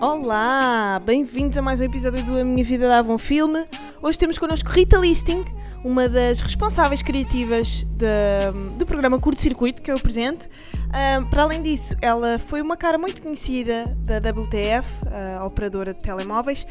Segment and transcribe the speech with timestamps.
[0.00, 3.64] Olá, bem-vindos a mais um episódio do A Minha Vida Dava um Filme.
[4.02, 5.44] Hoje temos connosco Rita Listing,
[5.82, 10.48] uma das responsáveis criativas da- do programa Curto Circuito que eu apresento.
[10.92, 14.86] Ahm, para além disso, ela foi uma cara muito conhecida da WTF,
[15.40, 16.66] a operadora de telemóveis,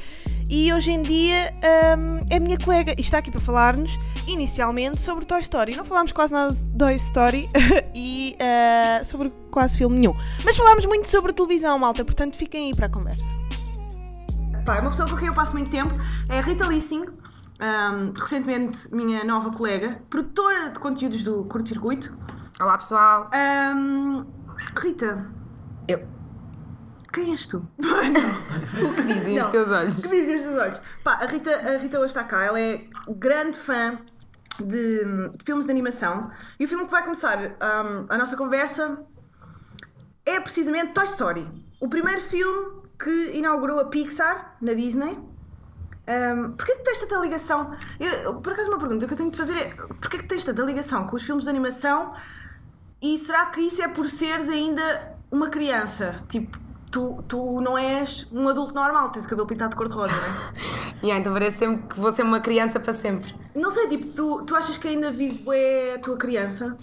[0.49, 5.25] e hoje em dia ahm, é minha colega e está aqui para falar-nos inicialmente sobre
[5.25, 5.75] Toy Story.
[5.75, 7.49] Não falámos quase nada de Toy Story
[7.93, 12.75] e ah, sobre quase filme nenhum, mas falámos muito sobre televisão, malta, portanto fiquem aí
[12.75, 13.29] para a conversa.
[14.65, 15.93] Pá, é uma pessoa com quem eu passo muito tempo,
[16.27, 17.05] é a Rita Listing,
[17.59, 22.17] ahm, recentemente minha nova colega, produtora de conteúdos do Curto Circuito.
[22.59, 24.25] Olá pessoal, Ahm,
[24.81, 25.29] Rita,
[25.87, 26.14] eu.
[27.15, 27.65] Quem és tu?
[27.79, 29.51] O que dizem os Não.
[29.51, 29.95] teus olhos?
[29.95, 30.81] que dizem os teus olhos?
[31.01, 33.97] Pá, a Rita, a Rita hoje está cá, ela é grande fã
[34.59, 35.05] de,
[35.37, 39.01] de filmes de animação e o filme que vai começar ahm, a nossa conversa
[40.25, 41.47] é precisamente Toy Story,
[41.79, 45.17] o primeiro filme que inaugurou a Pixar na Disney.
[46.07, 47.75] Um, porquê que tens tanta ligação?
[47.99, 49.69] Eu, por acaso, uma pergunta que eu tenho de fazer é:
[50.01, 52.13] porquê que tens tanta ligação com os filmes de animação
[53.01, 56.23] e será que isso é por seres ainda uma criança?
[56.29, 56.64] Tipo,
[56.95, 60.75] tu, tu não és um adulto normal, tens o cabelo pintado de cor-de-rosa, não é?
[61.03, 63.35] Yeah, então parece sempre que vou ser uma criança para sempre.
[63.53, 66.77] Não sei, tipo, tu, tu achas que ainda vive bué a tua criança?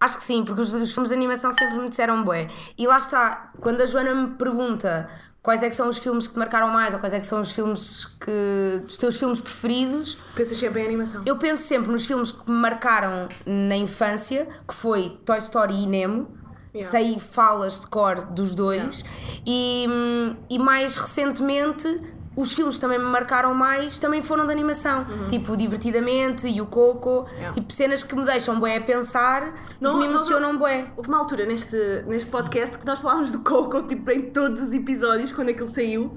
[0.00, 2.48] Acho que sim, porque os, os filmes de animação sempre me disseram bué.
[2.76, 5.06] E lá está, quando a Joana me pergunta
[5.40, 7.40] quais é que são os filmes que te marcaram mais ou quais é que são
[7.40, 8.82] os filmes que.
[8.84, 11.22] os teus filmes preferidos, Pensas sempre em animação?
[11.24, 15.86] eu penso sempre nos filmes que me marcaram na infância, que foi Toy Story e
[15.86, 16.36] Nemo.
[16.76, 16.90] Yeah.
[16.90, 19.04] Sei falas de cor dos dois.
[19.46, 22.00] E, hum, e mais recentemente,
[22.36, 25.06] os filmes que também me marcaram mais também foram de animação.
[25.28, 27.20] Tipo, o Divertidamente e o Coco.
[27.20, 27.26] Uhum.
[27.30, 27.50] Yeah.
[27.52, 30.86] Tipo, cenas que me deixam bué a pensar Não- e que me não- emocionam bué.
[30.96, 31.76] Houve uma altura neste,
[32.06, 36.14] neste podcast que nós falámos do Coco, tipo, em todos os episódios, quando aquilo saiu.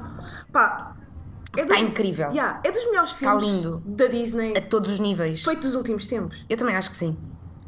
[0.51, 0.93] Pá,
[1.57, 2.29] é Está incrível.
[2.31, 3.81] Yeah, é dos melhores filmes lindo.
[3.85, 5.43] da Disney A todos os níveis.
[5.43, 6.43] feito dos últimos tempos.
[6.49, 7.17] Eu também acho que sim.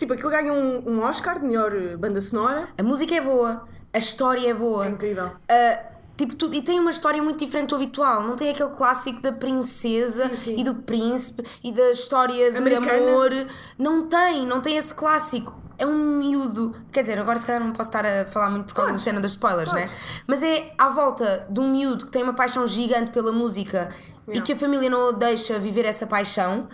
[0.01, 2.67] Tipo, aquilo ganha um, um Oscar de melhor eh, banda sonora.
[2.75, 4.87] A música é boa, a história é boa.
[4.87, 5.27] É incrível.
[5.27, 5.85] Uh,
[6.17, 8.23] tipo, tudo, e tem uma história muito diferente do habitual.
[8.23, 10.55] Não tem aquele clássico da princesa Sim, sim.
[10.57, 12.93] e do príncipe e da história de Americana.
[12.93, 13.29] amor.
[13.77, 15.55] Não tem, não tem esse clássico.
[15.77, 16.75] É um miúdo.
[16.91, 19.19] Quer dizer, agora se calhar não posso estar a falar muito por causa da cena
[19.21, 19.87] dos spoilers, né?
[20.25, 23.89] Mas é à volta de um miúdo que tem uma paixão gigante pela música
[24.27, 26.67] e que a família não deixa viver essa paixão.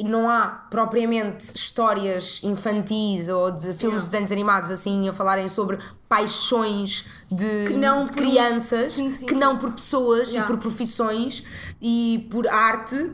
[0.00, 5.46] E não há propriamente histórias infantis ou de filmes de desenhos animados assim a falarem
[5.46, 5.78] sobre
[6.08, 9.38] paixões de, Que não de por crianças, Sim, sim, que sim.
[9.40, 10.44] não por pessoas Yeah.
[10.44, 11.44] e por profissões
[11.82, 13.12] e por arte,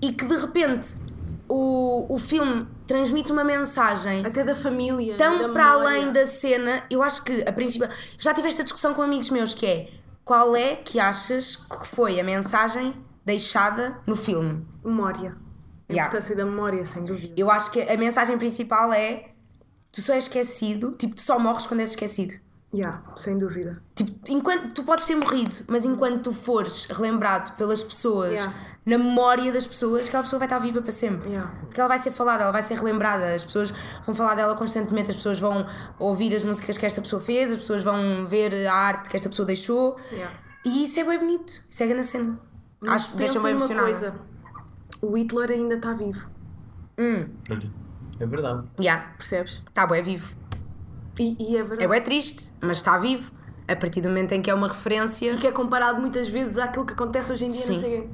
[0.00, 0.96] e que de repente
[1.48, 5.16] o, o filme transmite uma mensagem Até da família.
[5.16, 5.88] tão da para memória.
[5.98, 6.82] além da cena.
[6.90, 7.88] Eu acho que a princípio.
[8.18, 9.88] Já tive esta discussão com amigos meus que é
[10.24, 12.94] qual é que achas que foi a mensagem
[13.26, 14.64] deixada no filme?
[14.82, 15.36] Memória.
[15.88, 16.08] A Yeah.
[16.08, 17.34] importância da memória, sem dúvida.
[17.36, 19.26] Eu acho que a mensagem principal é
[19.92, 22.34] tu só és esquecido, tipo, tu só morres quando és esquecido.
[22.72, 23.80] Yeah, sem dúvida.
[23.94, 28.52] Tipo, enquanto tu podes ter morrido, mas enquanto tu fores relembrado pelas pessoas, Yeah.
[28.84, 31.28] na memória das pessoas, aquela pessoa vai estar viva para sempre.
[31.28, 31.52] Yeah.
[31.60, 33.72] Porque ela vai ser falada, ela vai ser relembrada, as pessoas
[34.04, 35.64] vão falar dela constantemente, as pessoas vão
[36.00, 39.28] ouvir as músicas que esta pessoa fez, as pessoas vão ver a arte que esta
[39.28, 39.96] pessoa deixou.
[40.10, 40.34] Yeah.
[40.64, 42.40] E isso é bem bonito, isso é grande cena.
[42.80, 43.86] Mas Acho que deixa-me emocionada.
[43.86, 44.14] coisa.
[45.04, 46.26] O Hitler ainda está vivo,
[46.98, 47.70] Hum, Olha,
[48.20, 48.66] é verdade.
[48.78, 49.62] yeah, percebes?
[49.68, 50.34] está bem vivo.
[51.18, 51.84] E, e é verdade.
[51.84, 53.32] É bem triste, mas está vivo.
[53.66, 55.32] A partir do momento em que é uma referência.
[55.32, 57.80] E que é comparado muitas vezes àquilo que acontece hoje em dia, não Sim.
[57.80, 58.08] sei o quê.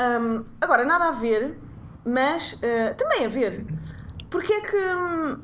[0.00, 1.58] Hum, agora, nada a ver,
[2.04, 3.64] mas eh, também a ver.
[4.30, 4.76] Porquê é que.
[4.76, 5.38] hum,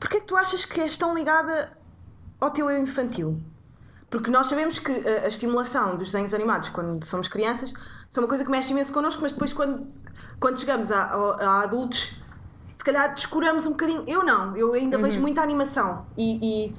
[0.00, 1.76] Porquê é que tu achas que és tão ligada
[2.40, 3.40] ao teu eu infantil?
[4.08, 7.72] Porque nós sabemos que a, a estimulação dos desenhos animados quando somos crianças
[8.10, 9.86] são uma coisa que mexe imenso connosco, mas depois quando,
[10.38, 12.12] quando chegamos a, a- a adultos,
[12.74, 14.04] se calhar descuramos um bocadinho.
[14.06, 16.72] Eu não, eu ainda vejo muita animação e,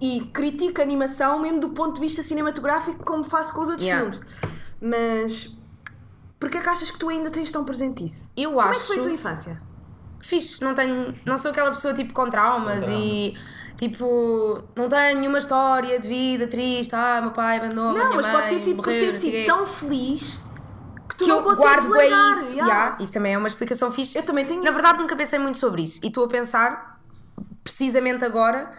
[0.00, 3.68] e, e critico a animação mesmo do ponto de vista cinematográfico, como faço com os
[3.68, 4.10] outros Yeah.
[4.10, 4.28] filmes.
[4.80, 5.52] Mas
[6.40, 8.30] porquê é que achas que tu ainda tens tão presente isso?
[8.36, 8.86] Eu Como é que acho.
[8.86, 9.60] foi a tua infância?
[10.20, 11.14] Fixe, não tenho.
[11.24, 13.36] Não sou aquela pessoa tipo com traumas e.
[13.76, 16.92] Tipo, não tenho nenhuma história de vida triste.
[16.94, 19.12] Ah, meu pai abandonou, a Não, minha mas mãe pode ter sido por morreu, ter
[19.12, 20.40] sido tão feliz
[21.08, 22.30] que que eu guardo bem largar.
[22.42, 22.52] isso.
[22.52, 22.66] yeah.
[22.72, 24.16] yeah, Isso também é uma explicação fixe.
[24.18, 24.74] Eu também tenho Na isso.
[24.74, 26.00] verdade, nunca pensei muito sobre isso.
[26.02, 27.00] E estou a pensar,
[27.64, 28.70] precisamente agora,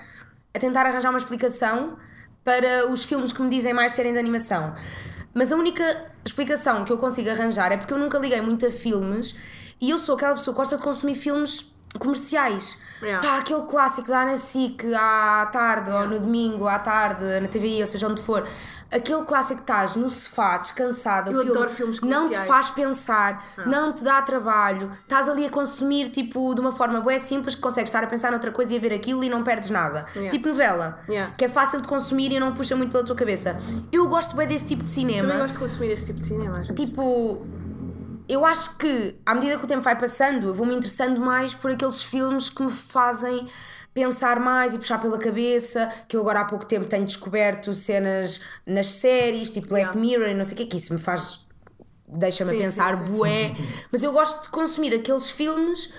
[0.54, 1.98] a tentar arranjar uma explicação
[2.44, 4.74] para os filmes que me dizem mais serem de animação.
[5.34, 8.72] Mas a única explicação que eu consigo arranjar é porque eu nunca liguei muito a
[8.72, 9.36] filmes
[9.80, 12.80] e eu sou aquela pessoa que gosta de consumir filmes comerciais.
[13.02, 13.26] Yeah.
[13.28, 17.82] Pá, aquele clássico da na SIC à tarde ou no domingo à tarde, na TVI,
[17.82, 18.46] ou seja, onde for.
[18.92, 23.46] Aquele clássico que estás no sofá, descansado, Eu filme adoro filmes não te faz pensar,
[23.68, 27.62] não te dá trabalho, estás ali a consumir tipo de uma forma bué simples que
[27.62, 30.06] consegues estar a pensar noutra coisa e a ver aquilo e não perdes nada.
[30.16, 30.32] Yeah.
[30.32, 31.34] Tipo novela, Yeah.
[31.38, 33.58] que é fácil de consumir e não puxa muito pela tua cabeça.
[33.92, 35.22] Eu gosto bem desse tipo de cinema.
[35.22, 36.64] Também gosto de consumir esse tipo de cinema.
[36.76, 37.46] Tipo,
[38.30, 41.72] eu acho que à medida que o tempo vai passando, eu vou-me interessando mais por
[41.72, 43.48] aqueles filmes que me fazem
[43.94, 48.40] pensar mais e puxar pela cabeça, que eu agora há pouco tempo tenho descoberto cenas
[48.66, 50.00] nas séries, tipo Black Yeah.
[50.00, 51.48] Mirror e não sei o que, que isso me faz
[52.08, 53.12] deixa-me Sim, pensar sim, sim.
[53.12, 53.56] bué,
[53.92, 55.92] mas eu gosto de consumir aqueles filmes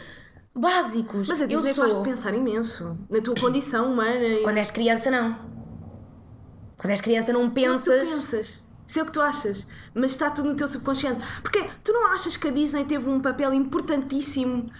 [0.55, 1.29] básicos.
[1.29, 4.25] Mas a eu Disney sou faz-te pensar imenso na tua condição humana.
[4.25, 5.37] e- quando és criança não.
[6.77, 8.09] Quando és criança não Isso é o que tu pensas.
[8.09, 8.62] pensas.
[8.87, 9.67] Isso é o que tu achas.
[9.94, 11.20] Mas está tudo no teu subconsciente.
[11.42, 14.70] Porque tu não achas que a Disney teve um papel importantíssimo?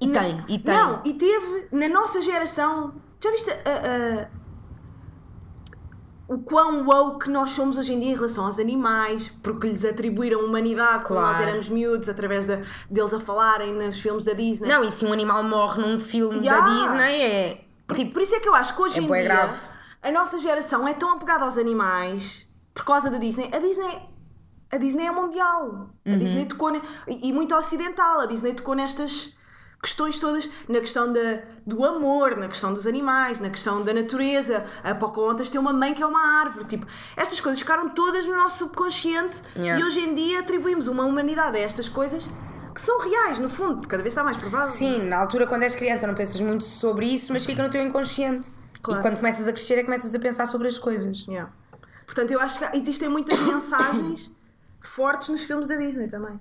[0.00, 0.74] E na- tem, e tem.
[0.74, 2.94] Não, e teve na nossa geração.
[3.22, 4.28] Já viste a- a-
[6.28, 10.40] o quão woke nós somos hoje em dia em relação aos animais, porque lhes atribuíram
[10.44, 11.50] humanidade quando nós Claro.
[11.50, 12.56] éramos miúdos, através de,
[12.90, 14.68] deles a falarem nos filmes da Disney.
[14.68, 16.66] Não, e se um animal morre num filme Yeah.
[16.66, 17.64] da Disney é.
[17.86, 19.56] Por, Tipo, por isso é que eu acho que hoje é em dia grave.
[20.02, 23.48] a nossa geração é tão apegada aos animais por causa da Disney.
[23.54, 24.00] A Disney,
[24.76, 25.90] a Disney é mundial.
[26.06, 26.18] A Uhum.
[26.18, 28.20] Disney tocou ne- e, e muito ocidental.
[28.20, 29.34] A Disney tocou nestas
[29.82, 34.64] questões todas, na questão da, do amor, na questão dos animais, na questão da natureza.
[34.82, 36.64] A Pocahontas tem uma mãe que é uma árvore.
[36.64, 36.86] Tipo,
[37.16, 39.80] estas coisas ficaram todas no nosso subconsciente Yeah.
[39.80, 42.28] e hoje em dia atribuímos uma humanidade a estas coisas
[42.74, 44.66] que são reais, no fundo, cada vez está mais provável.
[44.66, 47.80] Sim, na altura quando és criança não pensas muito sobre isso, mas fica no teu
[47.82, 48.50] inconsciente.
[48.82, 49.00] Claro.
[49.00, 51.24] E quando começas a crescer é que começas a pensar sobre as coisas.
[51.26, 51.50] Yeah.
[52.04, 54.30] Portanto, eu acho que existem muitas mensagens
[54.86, 56.38] fortes nos filmes da Disney também.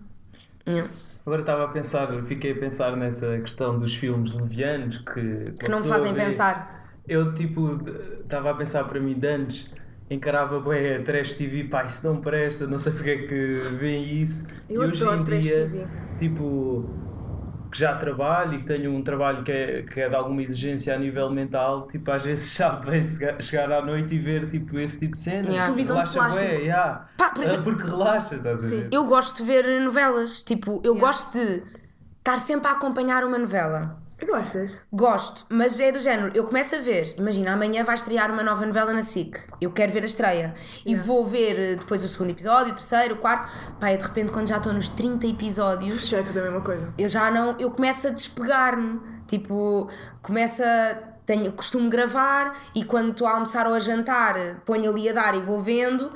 [0.68, 0.90] Yeah.
[1.26, 5.80] Agora estava a pensar, fiquei a pensar nessa questão dos filmes levianos que, Que não
[5.82, 6.88] me fazem pensar.
[7.08, 7.80] Eu, tipo,
[8.22, 9.72] estava a pensar para mim de antes,
[10.10, 14.22] encarava bem a Trash TV, pá, isso não presta, não sei porque é que veem
[14.22, 14.48] isso.
[14.70, 15.88] Eu e hoje adoro em Trash dia, TV.
[16.20, 16.90] tipo,
[17.76, 20.96] que já trabalho e que tenho um trabalho que é, que é de alguma exigência
[20.96, 24.80] a nível mental, tipo, às vezes já bem chegar- chegar à noite e ver, tipo,
[24.80, 25.50] esse tipo de cena.
[25.50, 25.66] Yeah.
[25.66, 26.46] Televisão de Relaxa plástico.
[26.56, 27.08] bué, yeah.
[27.18, 28.80] Pá, por Ah, exemplo- Porque relaxa, estás a Sim.
[28.82, 28.90] ver?
[28.94, 31.64] Eu gosto de ver novelas, tipo, eu gosto de
[32.20, 34.02] estar sempre a acompanhar uma novela.
[34.18, 34.82] Tu gostas?
[34.94, 38.66] Gosto, mas é do género, eu começo a ver, imagina, amanhã vai estrear uma nova
[38.66, 40.54] novela na SIC, eu quero ver a estreia.
[40.86, 44.04] E vou ver eh, depois o segundo episódio, o terceiro, o quarto, pá, e de
[44.06, 46.94] repente quando já estou nos 30 episódios, Já é tudo a mesma coisa.
[46.98, 49.90] eu já não, eu começo a despegar-me, tipo,
[50.22, 50.94] começo a,
[51.26, 55.36] tenho, costumo gravar e quando estou a almoçar ou a jantar, ponho ali a dar
[55.36, 56.14] e vou vendo,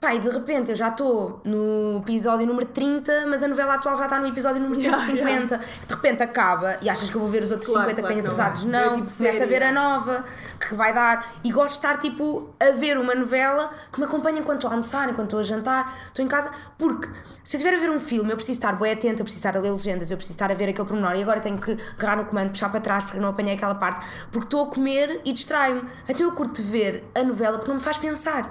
[0.00, 3.96] pá, e de repente eu já estou no episódio número 30, mas a novela atual
[3.96, 7.28] já está no episódio número Yeah, 150, de repente acaba e achas que eu vou
[7.28, 8.72] ver os outros Claro, 50 claro que tenho que não atrasados, vai.
[8.72, 9.72] não, É tipo começo a ver a yeah.
[9.72, 10.24] nova
[10.60, 14.38] que vai dar e gosto de estar tipo a ver uma novela que me acompanha
[14.38, 17.08] enquanto estou a almoçar, enquanto estou a jantar, estou em casa, porque
[17.42, 19.56] se eu estiver a ver um filme eu preciso estar bem atenta, eu preciso estar
[19.56, 22.16] a ler legendas, eu preciso estar a ver aquele pormenor e agora tenho que agarrar
[22.16, 25.32] no comando, puxar para trás porque não apanhei aquela parte, porque estou a comer e
[25.32, 25.82] distraio-me.
[26.08, 28.48] Então eu curto ver a novela porque não me faz pensar.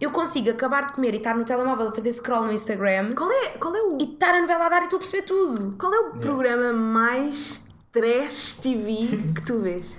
[0.00, 3.30] Eu consigo acabar de comer e estar no telemóvel a fazer scroll no Instagram Qual
[3.30, 5.76] é, qual é o, e estar a novela a dar e estou a perceber tudo.
[5.78, 9.96] qual é o programa mais trash TV que tu vês?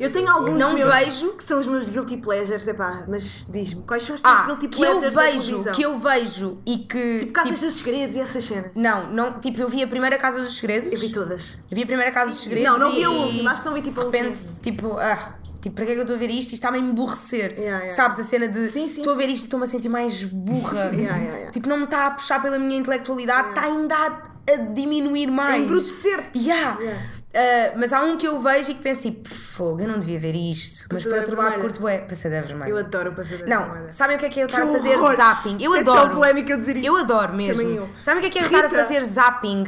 [0.00, 1.32] Eu tenho alguns Não meus vejo.
[1.34, 4.68] que são os meus guilty pleasures, epá, mas diz-me, quais são os teus Ah, guilty
[4.68, 7.18] que eu pleasures vejo, que eu vejo e que.
[7.20, 8.70] Tipo, Casas tipo, dos Segredos e essas cenas.
[8.74, 10.90] Não, não, tipo, eu vi a primeira Casa dos Segredos.
[10.92, 11.58] Eu vi todas.
[11.70, 12.70] Eu vi a primeira Casa dos Segredos.
[12.72, 14.58] Não, não vi e a última, acho que não vi, tipo, a De repente, última.
[14.62, 15.34] tipo, ah,
[15.66, 16.52] tipo, para que é que eu estou a ver isto?
[16.52, 17.52] Isto está-me a emburrecer.
[17.52, 17.90] Yeah, yeah.
[17.90, 19.00] Sabes a cena de Sim, sim.
[19.00, 20.92] estou a ver isto e estou-me a sentir mais burra.
[20.96, 21.50] Yeah.
[21.50, 25.62] Tipo, não me está a puxar pela minha intelectualidade, está ainda a, a diminuir mais.
[25.62, 26.38] embrutecer-te.
[26.38, 26.78] Yeah.
[26.80, 27.02] Yeah.
[27.34, 30.18] Ah, mas há um que eu vejo e que penso tipo, fogo, eu não devia
[30.18, 30.86] ver isto.
[30.90, 32.70] Mas por outro lado, curto é passadeira vermelha.
[32.70, 33.90] Eu adoro Passadeira Não, Vermelha.
[33.92, 35.16] sabem o que é que é eu estar a fazer horror!
[35.16, 35.58] zapping?
[35.60, 36.14] Eu Isto é tão adoro.
[36.14, 36.86] polémico eu dizer isto.
[36.86, 37.62] Eu adoro mesmo.
[37.62, 37.88] Também eu.
[38.00, 39.64] Sabem o que é que é eu estar a fazer zapping?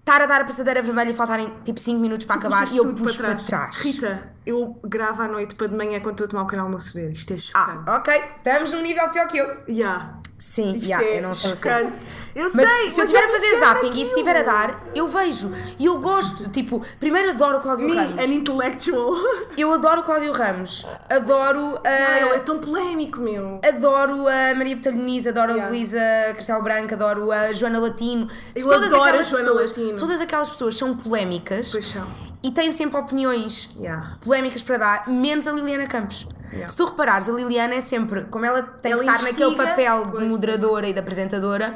[0.00, 2.78] Estar a dar a passadeira vermelha e faltarem tipo 5 minutos para acabar Puxas e
[2.78, 3.76] eu puxo para trás.
[3.80, 6.94] Rita, eu gravo à noite para de manhã quando estou a tomar o canal almoço
[6.94, 7.12] ver.
[7.12, 7.84] Isto é chocante.
[7.86, 8.22] Ah, ok.
[8.38, 9.56] Estamos num nível pior que eu.
[9.68, 10.18] Yeah.
[10.38, 11.92] Sim, Isto yeah, é eu não sou assim.
[12.34, 13.94] Eu Mas sei, se eu estiver a fazer zapping e naquilo.
[14.04, 15.52] se estiver a dar, eu vejo.
[15.78, 16.48] E eu gosto.
[16.50, 18.18] Tipo, primeiro adoro o Cláudio Me, Ramos.
[18.18, 19.14] an intellectual.
[19.56, 20.86] Eu adoro o Cláudio Ramos.
[21.08, 22.20] Adoro a.
[22.20, 23.60] Ele é tão polémico, meu.
[23.66, 25.66] Adoro a Maria Botelho Muniz, adoro Yeah.
[25.66, 26.00] a Luísa
[26.36, 28.28] Castelo Branco, adoro a Joana Latino.
[28.54, 29.98] Eu todas adoro a aquelas Joana pessoas, Latino.
[29.98, 32.06] Todas aquelas pessoas são polémicas Pois são.
[32.42, 34.16] e têm sempre opiniões Yeah.
[34.24, 36.26] polémicas para dar, menos a Liliana Campos.
[36.52, 36.68] Yeah.
[36.68, 40.06] Se tu reparares, a Liliana é sempre, como ela tem Ela que estar naquele papel
[40.10, 40.22] pois.
[40.24, 41.74] de moderadora e de apresentadora,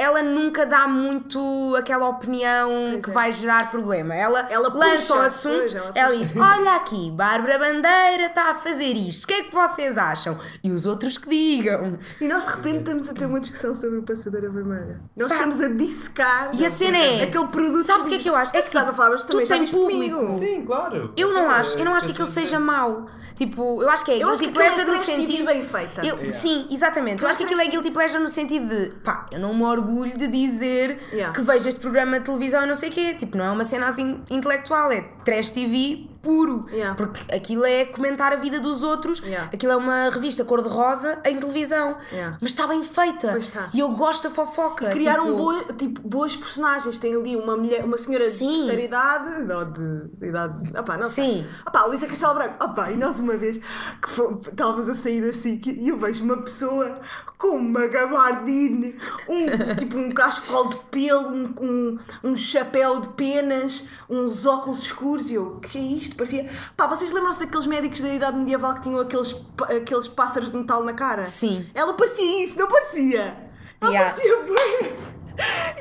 [0.00, 3.12] ela nunca dá muito aquela opinião Pois que é.
[3.12, 4.14] vai gerar problema.
[4.14, 8.50] Ela, Ela lança puxa, o assunto, pois, ela ela, diz: Olha aqui, Bárbara Bandeira está
[8.50, 10.38] a fazer isto, o que é que vocês acham?
[10.64, 11.98] E os outros que digam.
[12.20, 15.00] E nós de repente estamos a ter uma discussão sobre o Passadeira Vermelha.
[15.16, 15.34] Nós Pá.
[15.34, 17.22] estamos a dissecar E a cena é.
[17.24, 17.84] aquele produto.
[17.84, 18.56] Sabes o que é que eu acho?
[18.56, 20.16] É que estás a falar, mas tu viste público.
[20.16, 20.30] comigo.
[20.30, 21.12] Sim, claro.
[21.16, 23.06] Eu não Então, acho, eu não é acho que aquilo seja mau.
[23.34, 25.46] Tipo, eu acho que é guilty é pleasure no sentido.
[25.46, 26.06] bem feita.
[26.06, 26.30] Eu-.
[26.30, 27.22] Sim, exatamente.
[27.22, 29.89] Eu acho que aquilo é guilty pleasure no sentido de pá, eu não me orgulho
[30.16, 31.34] de dizer Yeah.
[31.34, 33.14] que vejo este programa de televisão não sei o quê.
[33.18, 36.66] Tipo, não é uma cena assim intelectual, é trash TV puro.
[36.70, 36.94] Yeah.
[36.96, 39.48] Porque aquilo é comentar a vida dos outros, Yeah.
[39.52, 41.96] aquilo é uma revista cor-de-rosa em televisão.
[42.12, 42.36] Yeah.
[42.42, 43.38] Mas está bem feita.
[43.38, 43.70] Está.
[43.72, 44.90] E eu gosto da fofoca.
[44.90, 46.98] Criaram tipo, boa- tipo, boas personagens.
[46.98, 48.48] Tem ali uma, mulher, uma senhora Sim.
[48.50, 50.78] de terceira idade, ou de, de idade.
[50.78, 51.24] Opá, não sei.
[51.24, 51.46] Sim.
[51.66, 52.64] Opá, Luísa Castelo Branco.
[52.64, 53.56] Opá, e nós uma vez
[54.02, 57.00] que fomos- estávamos a sair da SIC e eu vejo uma pessoa
[57.38, 58.94] com uma gabardine,
[59.26, 59.46] um,
[59.76, 65.34] tipo um cascol de pelo, um, um, um chapéu de penas, uns óculos escuros e
[65.34, 66.16] eu, que é isto?
[66.16, 66.48] Parecia.
[66.76, 69.34] Pá, vocês lembram-se daqueles médicos da idade medieval que tinham aqueles,
[69.76, 71.24] aqueles pássaros de metal na cara?
[71.24, 71.66] Sim.
[71.74, 73.36] Ela parecia isso, não parecia?
[73.80, 74.10] Ela Yeah.
[74.10, 74.92] parecia bem.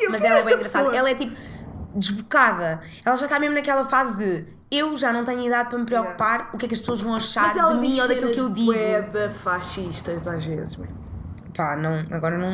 [0.02, 0.96] Eu, Mas ela é bem engraçada.
[0.96, 1.36] Ela é tipo
[1.96, 2.82] desbocada.
[3.06, 6.50] Ela já está mesmo naquela fase de eu já não tenho idade para me preocupar
[6.54, 8.72] o que é que as pessoas vão achar de mim ou daquilo que eu digo.
[8.72, 11.09] bué de fascistas às vezes, mesmo.
[11.60, 12.50] Pá, não, agora não.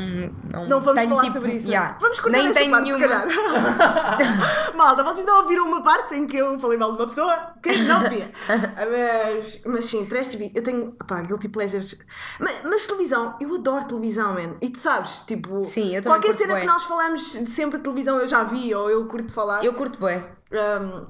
[0.51, 1.67] Não, Não vamos tenho, falar tipo, sobre isso.
[1.67, 3.03] yeah, Vamos cortar Nem esta parte, nenhuma.
[3.03, 4.73] se calhar.
[4.75, 7.53] Malta, vocês não ouviram uma parte em que eu falei mal de uma pessoa?
[7.61, 8.31] Que não via.
[8.49, 11.95] mas, mas sim, Trash TV, eu tenho, pá, guilty pleasures.
[12.39, 14.55] Mas, mas televisão, eu adoro televisão, man.
[14.59, 16.61] E tu sabes, tipo, Sim, eu qualquer cena bué.
[16.61, 19.63] que nós falamos de sempre de televisão eu já vi ou eu curto falar.
[19.63, 20.23] Eu curto bem.
[20.51, 21.05] Um,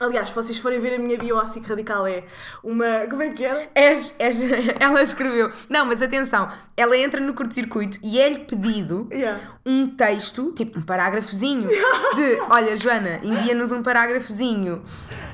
[0.00, 2.24] aliás, se vocês forem ver a minha bio assim radical é
[2.64, 3.06] uma.
[3.08, 3.44] Como é que?
[3.74, 4.40] És, és,
[4.80, 5.50] ela escreveu.
[5.68, 9.40] Não, mas atenção, ela entra no curto-circuito e é-lhe pedido Yeah.
[9.66, 14.82] um texto, tipo um parágrafozinho, de olha, Joana, envia-nos um parágrafozinho.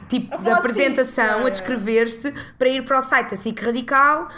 [0.08, 0.70] Tipo, A de falar de ti.
[0.70, 4.28] apresentação, Yeah, a descrever-te para ir para o site da SIC Radical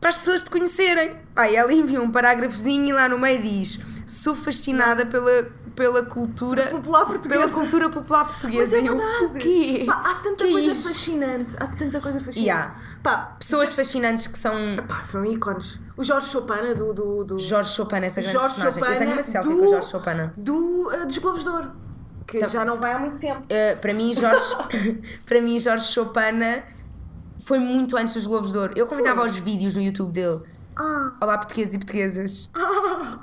[0.00, 1.16] para as pessoas te conhecerem.
[1.36, 6.66] Aí ela envia um parágrafozinho e lá no meio diz: Sou fascinada pela, pela cultura
[6.66, 7.40] Popular portuguesa.
[7.40, 8.76] Pela cultura popular Mas portuguesa.
[8.76, 9.24] é E eu, verdade.
[9.24, 9.84] o quê?
[9.86, 10.88] Pá, há tanta Que coisa isto?
[10.88, 11.56] fascinante.
[11.58, 12.40] Há tanta coisa fascinante.
[12.40, 12.76] Yeah.
[13.02, 14.54] Pá, Pessoas fascinantes que são
[14.86, 15.80] pá, são ícones.
[15.96, 16.92] O Jorge Chopana do.
[16.92, 18.72] do, do Jorge Chopin, essa grande Jorge personagem.
[18.80, 20.30] Chopana eu tenho uma selfie do, com o Jorge Chopin.
[20.36, 21.70] Do, eh, dos Globos de Ouro.
[22.26, 22.46] Que Tá.
[22.48, 23.40] já não vai há muito tempo.
[23.42, 24.56] Uh, para mim, Jorge,
[25.26, 26.62] para mim, Jorge Chopin
[27.44, 28.72] foi muito antes dos Globos de Ouro.
[28.76, 29.24] Eu convidava Foi.
[29.28, 30.40] aos vídeos no YouTube dele.
[30.76, 31.12] Ah.
[31.20, 32.50] Olá, portugueses e portuguesas.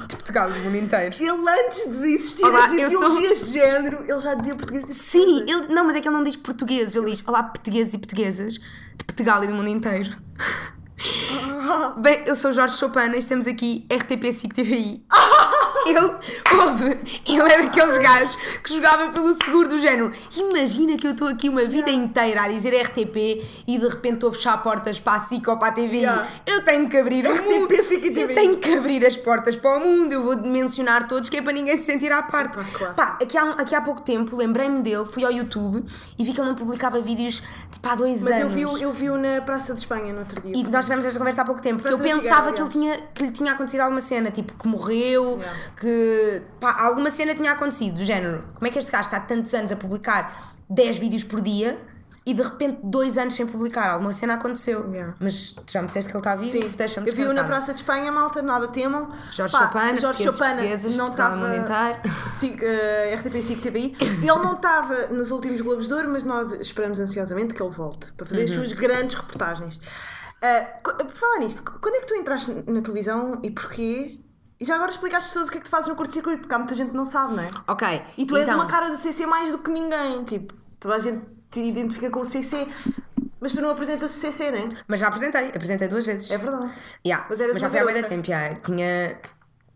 [0.07, 1.15] De Portugal e do mundo inteiro.
[1.19, 4.87] Ele antes de existir Olá, as eu sou- ideologias de género, ele já dizia português
[4.89, 7.93] e Sim, ele, não, mas é que ele não diz portugueses, ele diz Olá, portugueses
[7.93, 8.53] e portuguesas
[8.95, 10.15] de Portugal e do mundo inteiro.
[11.97, 15.05] Bem, eu sou Jorge Chopin e estamos aqui RTP 5 TVI.
[15.89, 20.11] Ele, ouve, ele é daqueles gajos que jogava pelo seguro do género.
[20.35, 24.29] Imagina que eu estou aqui uma vida inteira a dizer RTP e de repente estou
[24.29, 25.99] a fechar portas para a SIC ou para a TVI.
[25.99, 26.27] Yeah.
[26.45, 27.73] Eu tenho que abrir o mundo.
[27.73, 30.13] Eu tenho que abrir as portas para o mundo.
[30.13, 32.57] Eu vou mencionar todos que é para ninguém se sentir à parte.
[32.73, 32.93] Claro.
[32.93, 35.83] Pá, aqui há, aqui há pouco tempo lembrei-me dele, fui ao YouTube
[36.17, 37.41] e vi que ele não publicava vídeos
[37.71, 38.53] tipo há dois Mas eu anos.
[38.53, 40.51] vi-o eu vi na Praça de Espanha no outro dia.
[40.55, 42.97] E nós tivemos esta conversa há pouco tempo, porque eu pensava Figueira, que, ele tinha,
[43.13, 45.59] que lhe tinha acontecido alguma cena, tipo que morreu, Yeah.
[45.79, 48.43] Que pá, alguma cena tinha acontecido, do género.
[48.55, 51.77] Como é que este gajo está há tantos anos a publicar 10 vídeos por dia
[52.25, 53.89] e de repente dois anos sem publicar?
[53.89, 54.91] Alguma cena aconteceu.
[54.91, 55.15] Yeah.
[55.19, 57.43] Mas já me disseste que ele está vivo Sim, se deixa-me eu vi-o na.
[57.43, 59.11] Praça de Espanha, malta, nada temam.
[59.31, 61.35] Jorge Pá, Chopin, Jorge Chopin não estava
[62.61, 63.95] eh, RTP 5 TVI.
[64.01, 68.11] Ele não estava nos últimos Globos de Ouro, mas nós esperamos ansiosamente que ele volte
[68.13, 68.55] para fazer as Uhum.
[68.57, 69.79] suas grandes reportagens.
[70.83, 74.19] Por falar nisto, quando é que tu entraste na televisão e porquê?
[74.59, 76.53] E já agora explica às pessoas o que é que tu fazes no curto-circuito, porque
[76.53, 77.47] há muita gente que não sabe, não é?
[77.67, 78.01] Ok.
[78.17, 80.99] E tu és então, uma cara do CC mais do que ninguém, tipo, toda a
[80.99, 82.67] gente te identifica com o CC,
[83.39, 84.69] mas tu não apresentas o CC, não é?
[84.87, 86.29] Mas já apresentei, apresentei duas vezes.
[86.29, 86.71] É verdade.
[87.05, 88.09] Yeah, Mas Mas, já foi há muito garota.
[88.09, 88.27] tempo.
[88.27, 88.55] já.
[88.55, 89.19] Tinha.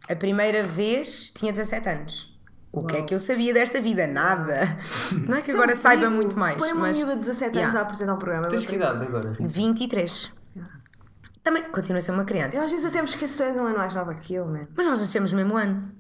[0.10, 2.34] A primeira vez tinha 17 anos.
[2.74, 4.06] O que é que eu sabia desta vida?
[4.06, 4.78] Nada.
[5.30, 6.58] Não é que agora é um saiba muito mais.
[6.58, 7.80] Põe uma mas miúda de 17 anos Yeah.
[7.80, 8.50] a apresentar um programa.
[8.50, 9.38] Tens que idade agora?
[9.40, 10.34] 23.
[11.44, 12.58] Também continua a ser uma criança.
[12.58, 14.46] Eu às vezes até me esqueço que tu és um ano mais nova que eu,
[14.46, 14.68] man.
[14.76, 15.92] Mas nós nascemos no mesmo ano.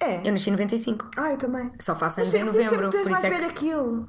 [0.00, 0.26] É.
[0.26, 1.10] Eu nasci em 95.
[1.16, 1.70] Ah, eu também.
[1.80, 2.90] Só faço anos em novembro.
[2.90, 3.40] tu és Por isso mais é que.
[3.42, 4.08] velha que eu.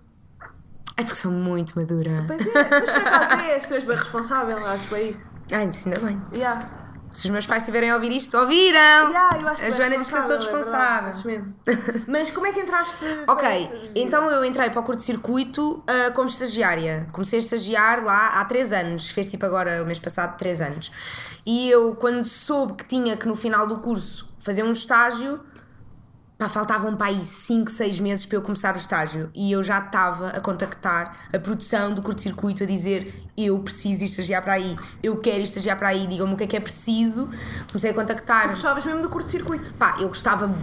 [0.97, 2.23] É porque sou muito madura.
[2.25, 5.29] Pois é, mas por acaso és, tu és bem responsável, acho que é isso.
[5.51, 6.21] Ai, isso ainda bem.
[6.33, 6.59] Yeah.
[7.17, 8.77] Se os meus pais estiverem a ouvir isto, ouviram!
[8.77, 11.09] Yeah, eu acho a Joana diz que eu sou responsável, é verdade, responsável.
[11.09, 12.05] acho mesmo.
[12.07, 13.05] Mas como é que entraste?
[13.27, 17.07] Ok, então eu entrei para o curto-circuito ah, como estagiária.
[17.11, 20.91] Comecei a estagiar lá há 3 anos, fez tipo agora o mês passado 3 anos.
[21.43, 25.39] E eu, quando soube que tinha que no final do curso fazer um estágio,
[26.37, 29.29] pá, faltavam para aí 5, 6 meses para eu começar o estágio.
[29.33, 34.41] E eu já estava a contactar a produção do curto-circuito a dizer: Eu preciso estagiar
[34.43, 37.29] para aí, eu quero estagiar para aí, digam-me o que é que é preciso.
[37.67, 38.49] Comecei a contactar.
[38.49, 39.73] Gostavas mesmo do curto-circuito.
[39.73, 40.53] Pá, eu gostava,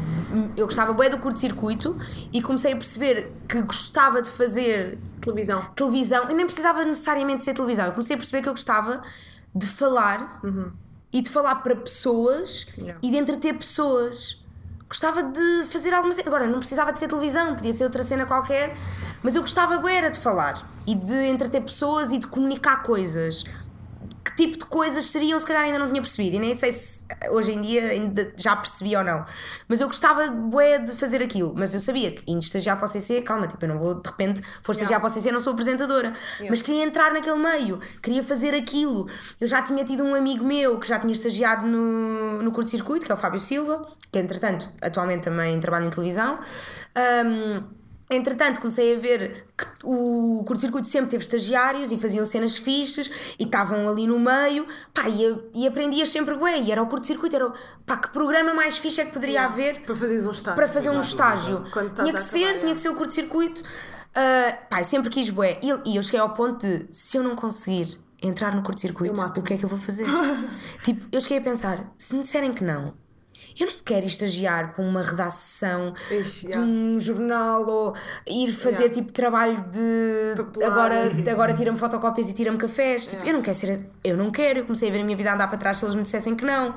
[0.57, 1.97] eu gostava bem do curto-circuito
[2.33, 5.63] e comecei a perceber que gostava de fazer Televisão.
[5.75, 7.87] televisão e nem precisava necessariamente ser televisão.
[7.87, 9.03] Eu comecei a perceber que eu gostava
[9.55, 10.41] de falar
[11.13, 12.99] e de falar para pessoas Yeah.
[13.03, 14.44] e de entreter pessoas.
[14.89, 16.29] Gostava de fazer alguma cena.
[16.29, 18.77] Agora, não precisava de ser televisão, podia ser outra cena qualquer,
[19.23, 23.45] mas eu gostava era de falar e de entreter pessoas e de comunicar coisas.
[24.37, 27.05] Que tipo de coisas seriam, se calhar ainda não tinha percebido, e nem sei se
[27.31, 29.25] hoje em dia ainda já percebi ou não.
[29.69, 32.89] Mas eu gostava bué de fazer aquilo, mas eu sabia que indo estagiar para o
[32.89, 35.53] CC, calma, tipo, eu não vou de repente, for estagiar para o CC, não sou
[35.53, 36.13] apresentadora,
[36.49, 39.09] mas queria entrar naquele meio, queria fazer aquilo.
[39.41, 43.13] Eu já tinha tido um amigo meu que já tinha estagiado no, no curto-circuito, que
[43.13, 46.39] é o Fábio Silva, que entretanto, atualmente também trabalha em televisão.
[46.95, 47.65] Ahm,
[48.15, 53.45] Entretanto, comecei a ver que o curto-circuito sempre teve estagiários e faziam cenas fixes e
[53.45, 56.65] estavam ali no meio, pá, e, e aprendias sempre bem.
[56.65, 57.53] E era o curto-circuito, era o,
[57.85, 60.57] pá, que programa mais fixe é que poderia haver Para fazeres um estágio.
[60.57, 61.65] para fazer um estágio.
[61.97, 63.63] Tinha que a ser, tinha que ser o curto-circuito.
[64.15, 65.59] Ah, pá, sempre quis bué.
[65.63, 69.43] E, e eu cheguei ao ponto de, se eu não conseguir entrar no curto-circuito, o
[69.43, 70.07] que é que eu vou fazer?
[70.83, 72.95] tipo, eu cheguei a pensar, se me disserem que não,
[73.59, 77.95] eu não quero estagiar para uma redação Ixi, de um jornal ou
[78.27, 83.07] ir fazer tipo trabalho de agora, agora tira-me fotocópias e tira-me cafés.
[83.07, 84.61] Tipo, eu não quero ser, eu não quero.
[84.61, 86.45] Eu comecei a ver a minha vida andar para trás se eles me dissessem que
[86.45, 86.75] não.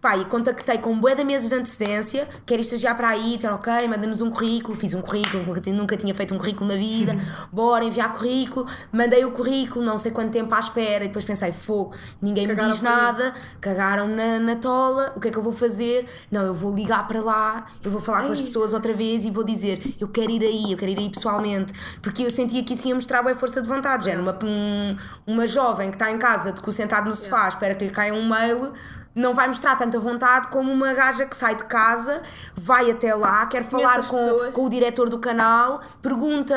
[0.00, 3.88] Pá, e contactei com bué de meses de antecedência, quero estagiar para aí, disseram ok,
[3.88, 7.16] manda-nos um currículo, fiz um currículo, nunca, nunca tinha feito um currículo na vida,
[7.50, 11.50] bora enviar currículo, mandei o currículo, não sei quanto tempo à espera, e depois pensei,
[11.50, 15.42] fogo, ninguém Cagaram me diz nada, cagaram na, na tola, o que é que eu
[15.42, 16.05] vou fazer?
[16.30, 18.44] Não, eu vou ligar para lá, eu vou falar com as Ai.
[18.44, 21.72] pessoas outra vez e vou dizer, eu quero ir aí, eu quero ir aí pessoalmente,
[22.02, 25.46] porque eu sentia que isso ia mostrar bem força de vontade, era uma, um- uma
[25.46, 28.28] jovem que está em casa, de cu sentado no sofá, espera que lhe caia um
[28.28, 28.72] mail,
[29.14, 32.20] não vai mostrar tanta vontade como uma gaja que sai de casa,
[32.54, 36.54] vai até lá, quer falar com, com o diretor do canal, pergunta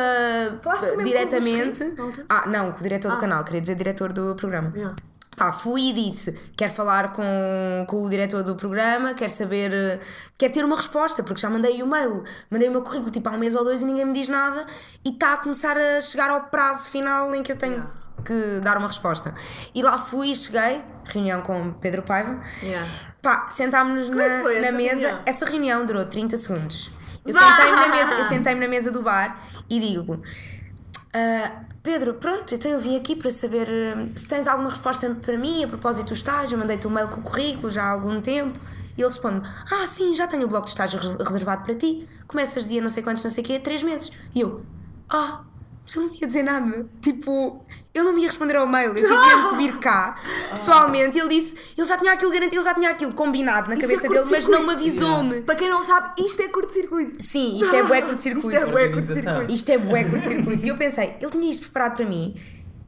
[0.98, 1.84] o diretamente.
[2.28, 3.16] Ah, não, com o diretor Ah.
[3.16, 4.72] do canal, queria dizer diretor do programa.
[4.76, 4.94] Yeah.
[5.39, 7.23] Pá, fui e disse: quero falar com,
[7.88, 10.02] com o diretor do programa, quero saber,
[10.38, 13.32] quero ter uma resposta, porque já mandei o mail, mandei o meu currículo tipo há
[13.32, 14.65] um mês ou dois e ninguém me diz nada,
[15.06, 17.93] e está a começar a chegar ao prazo final em que eu tenho Yeah.
[18.25, 19.34] que dar uma resposta.
[19.73, 22.91] E lá fui e cheguei, reunião com Pedro Paiva, Yeah.
[23.21, 24.99] pá, sentámos-nos é na, na essa mesa.
[25.08, 25.21] reunião?
[25.25, 26.91] Essa reunião durou 30 segundos.
[27.25, 30.21] Eu sentei-me na, mesa, eu sentei-me na mesa do bar e digo:
[31.13, 35.38] "Ah, Pedro, pronto, então eu vim aqui para saber ah, se tens alguma resposta para
[35.38, 36.56] mim a propósito do estágio.
[36.56, 38.60] Eu mandei-te um mail com o currículo já há algum tempo.
[38.98, 42.08] E ele responde: Ah, sim, já tenho o bloco de estágio res- reservado para ti.
[42.28, 44.12] Começas dia não sei quantos, não sei o quê, três meses.
[44.36, 44.62] E eu:
[45.10, 45.41] Ah,
[45.89, 46.86] mas ele não me ia dizer nada.
[47.02, 48.89] Tipo, ele não me ia responder ao mail.
[48.89, 50.17] Eu tive mesmo que vir cá,
[50.52, 51.17] pessoalmente.
[51.17, 53.82] E ele disse: Ele já tinha aquilo garantido, ele já tinha aquilo combinado na Isso
[53.82, 55.41] cabeça é dele, mas não me avisou-me.
[55.41, 57.23] Para quem não sabe, isto é curto-circuito.
[57.23, 58.49] Sim, isto é bué curto-circuito.
[58.49, 59.52] Isto é bué curto-circuito.
[59.52, 60.65] Isto é bué curto-circuito.
[60.65, 62.36] E eu pensei, ele tinha isto preparado para mim.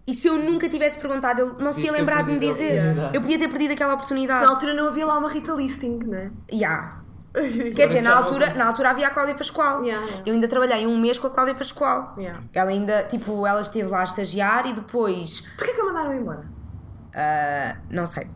[0.06, 2.82] E se eu nunca tivesse perguntado, ele não se ia é lembrar de me dizer.
[3.14, 4.46] Eu podia ter perdido aquela oportunidade.
[4.46, 6.32] Na altura não havia lá uma Rita Listing, não é?
[6.52, 7.01] Ya.
[7.76, 9.84] Quer dizer, na altura, na altura havia a Cláudia Pascoal.
[9.84, 10.24] Yeah, yeah.
[10.26, 12.14] Eu ainda trabalhei um mês com a Cláudia Pascoal.
[12.18, 12.42] Yeah.
[12.54, 15.42] Ela ainda, tipo, ela esteve lá a estagiar e depois.
[15.58, 16.44] Porquê que a mandaram embora?
[17.16, 18.28] ah, não sei.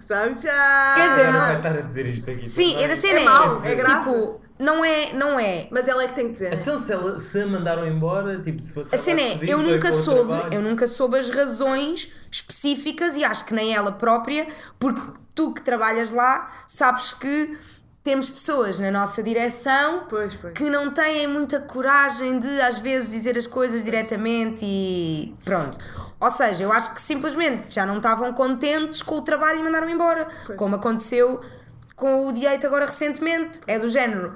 [0.00, 0.94] Sabes já?
[0.96, 2.46] Quer dizer, Não não- vai estar a dizer isto aqui.
[2.46, 2.84] Sim, também.
[2.84, 3.20] é da cena.
[3.20, 3.98] É mau, é grave.
[4.10, 5.12] Tipo, não é.
[5.14, 5.68] Não é.
[5.70, 6.50] Mas ela é que tem que dizer.
[6.50, 6.58] né?
[6.60, 9.90] Então se, ela, se a mandaram embora, tipo, se fosse A cena é, eu nunca
[9.90, 14.46] soube, eu nunca soube as razões específicas e acho que nem ela própria,
[14.78, 15.00] porque
[15.34, 17.56] tu que trabalhas lá sabes que
[18.04, 20.52] temos pessoas na nossa direção Pois, pois.
[20.52, 25.78] que não têm muita coragem de às vezes dizer as coisas diretamente e pronto.
[26.20, 29.88] Ou seja, eu acho que simplesmente já não estavam contentes com o trabalho e mandaram
[29.88, 30.58] embora, Pois.
[30.58, 31.40] como aconteceu
[31.96, 33.60] com o direito agora recentemente.
[33.66, 34.34] É do género,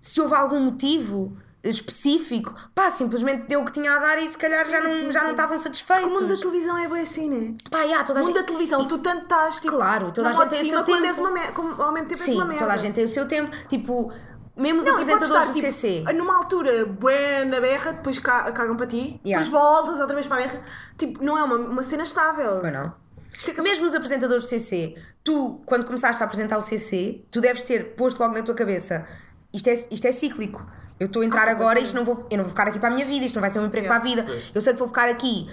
[0.00, 1.36] se houve algum motivo
[1.68, 5.12] específico, pá, simplesmente deu o que tinha a dar e se calhar já, não, sim,
[5.12, 5.24] já sim.
[5.26, 6.04] não estavam satisfeitos.
[6.06, 7.54] O mundo da televisão é bem assim, né?
[7.70, 8.42] Pá, yeah, toda a O mundo gente...
[8.42, 9.74] da televisão, tu tanto estás tipo.
[9.76, 11.04] Claro, toda a gente tem o seu tempo.
[11.04, 11.52] és uma merda.
[11.52, 12.60] como- Ao mesmo tempo és Sim, uma merda.
[12.60, 14.12] toda a gente tem o seu tempo, tipo,
[14.56, 16.04] mesmo os Não, e apresentadores estar, do tipo, CC.
[16.14, 19.44] Numa altura, bué na berra, depois ca- cagam para ti, Yeah.
[19.44, 20.62] depois voltas outra vez para a berra.
[20.96, 22.58] Tipo, não é uma, uma cena estável.
[22.60, 22.94] Pois não.
[23.62, 27.94] Mesmo os apresentadores do CC, tu, quando começaste a apresentar o CC, tu deves ter
[27.94, 29.06] posto logo na tua cabeça
[29.52, 30.64] isto é, isto é cíclico.
[30.98, 32.92] Eu estou a entrar agora, isto não vou, eu não vou ficar aqui para a
[32.92, 34.24] minha vida, isto não vai ser um emprego para a vida.
[34.54, 35.46] Eu sei que vou ficar aqui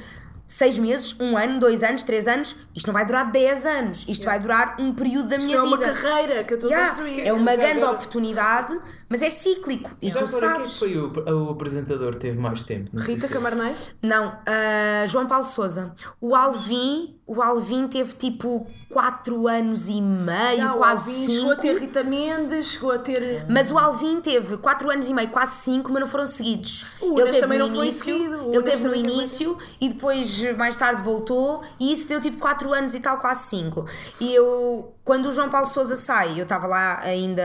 [0.46, 4.26] seis meses, um ano, dois anos, três anos, isto não vai durar dez anos, isto
[4.26, 5.94] vai durar um período da minha é uma vida.
[5.94, 7.22] carreira que eu estou a Yeah, construir.
[7.28, 8.80] é uma Já grande agora- oportunidade,
[9.10, 9.92] mas é cíclico.
[10.02, 10.78] E Já tu agora, quem sabes.
[10.80, 11.12] foi o,
[11.48, 12.96] o apresentador que teve mais tempo?
[12.98, 13.76] Rita se- Camarneiro?
[14.02, 15.96] Não, ah, João Paulo Souza.
[16.22, 21.32] O Alvin, o Alvin teve tipo 4 anos e meio, Já, quase Alvin 5.
[21.32, 23.46] Chegou a ter Rita Mendes, chegou a ter.
[23.50, 26.86] Mas o Alvin teve 4 anos e meio, quase 5, mas não foram seguidos.
[27.02, 28.16] O ele teve também no início,
[28.54, 32.74] ele teve no também início e depois mais tarde voltou e isso deu tipo 4
[32.74, 33.86] anos e tal, quase 5.
[34.20, 37.44] E eu, quando o João Paulo Souza sai, eu estava lá ainda,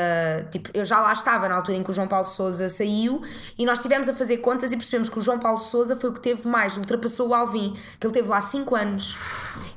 [0.50, 3.20] tipo, eu já lá estava na altura em que o João Paulo Souza saiu
[3.58, 6.12] e nós estivemos a fazer contas e percebemos que o João Paulo Souza foi o
[6.12, 9.16] que teve mais, ultrapassou o Alvin, que ele teve lá 5 anos.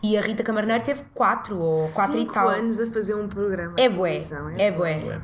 [0.03, 2.49] E a Rita Camarneiro teve 4 ou 4 e tal.
[2.49, 3.73] anos a fazer um programa.
[3.77, 4.99] É bué, televisão, é bué.
[4.99, 5.21] bué.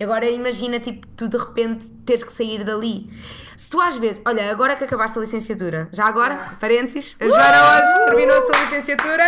[0.00, 3.08] Agora imagina, tipo, tu de repente teres que sair dali.
[3.54, 7.78] Se tu às vezes, olha, agora que acabaste a licenciatura, já agora, parênteses, a Joana
[7.78, 9.26] hoje terminou a sua licenciatura.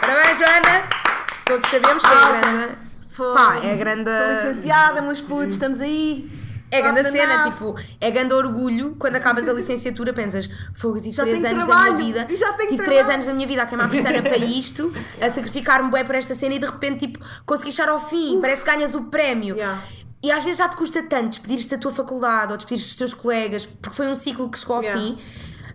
[0.00, 1.09] Parabéns, Joana!
[1.50, 2.74] Todos sabemos que é grande.
[3.10, 3.34] Foi.
[3.34, 4.10] Pá, é grande.
[4.16, 6.30] Sou licenciada, meus putos, estamos aí.
[6.72, 11.02] É grande a cena, tipo, é grande orgulho quando acabas a licenciatura, pensas, fogo, eu
[11.02, 13.48] tive Já 3 tenho anos trabalho, da minha vida, tive 3 trabalho." anos da minha
[13.48, 17.08] vida a queimar pestana para isto, a sacrificar-me bué para esta cena e de repente,
[17.08, 19.56] tipo, consegui chegar ao fim, parece que ganhas o prémio.
[19.56, 19.82] Yeah.
[20.22, 23.14] E às vezes já te custa tanto despedir-te da tua faculdade ou despedir-te dos teus
[23.14, 25.00] colegas, porque foi um ciclo que chegou ao Yeah.
[25.00, 25.18] fim.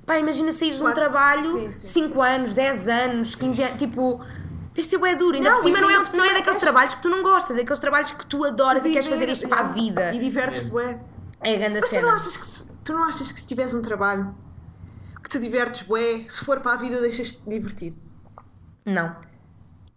[0.05, 2.07] Pá, imagina saíres de um trabalho Sim, sim.
[2.07, 4.23] 5 anos, 10 anos, 15 anos, tipo.
[4.75, 6.57] Deve ser bué duro, ainda Não, por cima e não é, não é daqueles és-
[6.57, 9.47] trabalhos que tu não gostas, é aqueles trabalhos que tu adoras e queres fazer isto
[9.47, 9.81] para a Yeah.
[9.81, 10.13] vida.
[10.13, 10.99] E divertes-te, bué.
[11.41, 12.07] É a grande Mas tu cena.
[12.07, 14.35] não, achas que se, tu não achas que se tiveres um trabalho
[15.23, 17.93] que te divertes, bué, se for para a vida deixas-te divertir?
[18.85, 19.15] Não.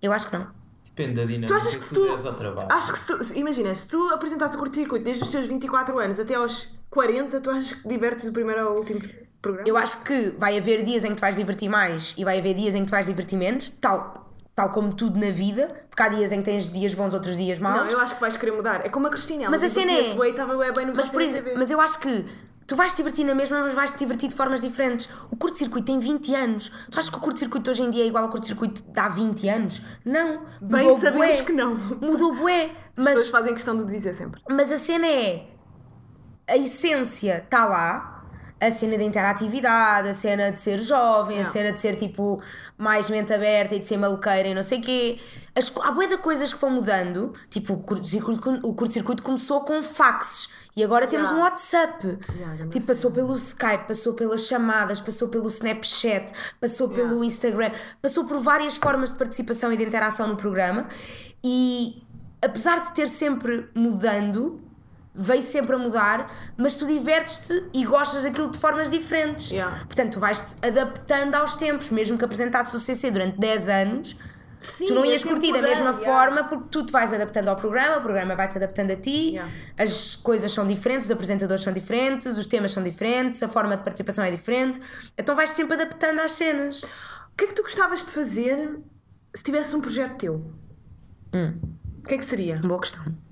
[0.00, 0.46] Eu acho que não.
[0.84, 2.16] Depende da dinâmica Tu achas que tu.
[2.16, 2.68] des ao trabalho.
[2.72, 3.34] Acho que se tu.
[3.38, 7.50] Imagina, se tu apresentasses o curto-circuito desde os teus 24 anos até aos 40, tu
[7.50, 9.00] achas que divertes do primeiro ao último
[9.42, 9.68] programa?
[9.68, 12.54] Eu acho que vai haver dias em que te vais divertir mais e vai haver
[12.54, 14.27] dias em que te vais divertir menos, tal,
[14.58, 17.60] tal como tudo na vida, porque há dias em que tens dias bons, outros dias
[17.60, 17.76] maus.
[17.76, 18.84] Não, eu acho que vais querer mudar.
[18.84, 19.42] É como a Cristina.
[19.44, 22.24] ela Mas a cena é- estava bem no Mas, por exemplo, mas eu acho que
[22.66, 25.08] tu vais te divertir na mesma, mas vais te divertir de formas diferentes.
[25.30, 26.70] O curto-circuito tem 20 anos.
[26.90, 29.48] Tu achas que o curto-circuito hoje em dia é igual ao curto-circuito de há 20
[29.48, 29.80] anos?
[30.04, 30.42] Não.
[30.60, 31.44] Bem Mudou sabemos bué.
[31.44, 31.74] que não.
[32.00, 32.64] Mudou bué.
[32.64, 34.40] As pessoas Mas, fazem questão de dizer sempre.
[34.50, 35.46] mas a cena é.
[36.48, 38.17] A essência está lá.
[38.60, 41.50] A cena da interatividade, a cena de ser jovem, a Não.
[41.50, 42.42] cena de ser tipo
[42.76, 45.18] mais mente aberta e de ser maluqueira e não sei o quê.
[45.54, 47.34] As, há bué de coisas que vão mudando.
[47.48, 51.38] Tipo, o curto-circuito o curto-circuito começou com faxes e agora temos Yeah.
[51.40, 52.18] um WhatsApp.
[52.36, 57.70] Yeah, tipo, passou pelo Skype, passou pelas chamadas, passou pelo Snapchat, passou pelo Instagram,
[58.02, 60.88] passou por várias formas de participação e de interação no programa.
[61.44, 62.02] E
[62.42, 64.60] apesar de ter sempre mudando,
[65.18, 69.50] veio sempre a mudar, mas tu divertes-te e gostas daquilo de formas diferentes.
[69.50, 69.85] Yeah.
[69.85, 74.16] Portanto, tu vais-te adaptando aos tempos, mesmo que apresentasses o CC durante 10 anos.
[74.61, 76.04] Sim, tu não é ias curtir da mesma yeah.
[76.04, 79.33] forma porque tu te vais adaptando ao programa, o programa vai se adaptando a ti,
[79.33, 79.52] Yeah.
[79.76, 83.83] as coisas são diferentes, os apresentadores são diferentes, os temas são diferentes, a forma de
[83.83, 84.81] participação é diferente,
[85.16, 86.83] então vais sempre adaptando às cenas.
[86.83, 88.81] O que é que tu gostavas de fazer
[89.33, 90.52] se tivesse um projeto teu?
[91.33, 91.54] Hum.
[92.02, 92.57] O que é que seria?
[92.59, 93.27] Boa questão.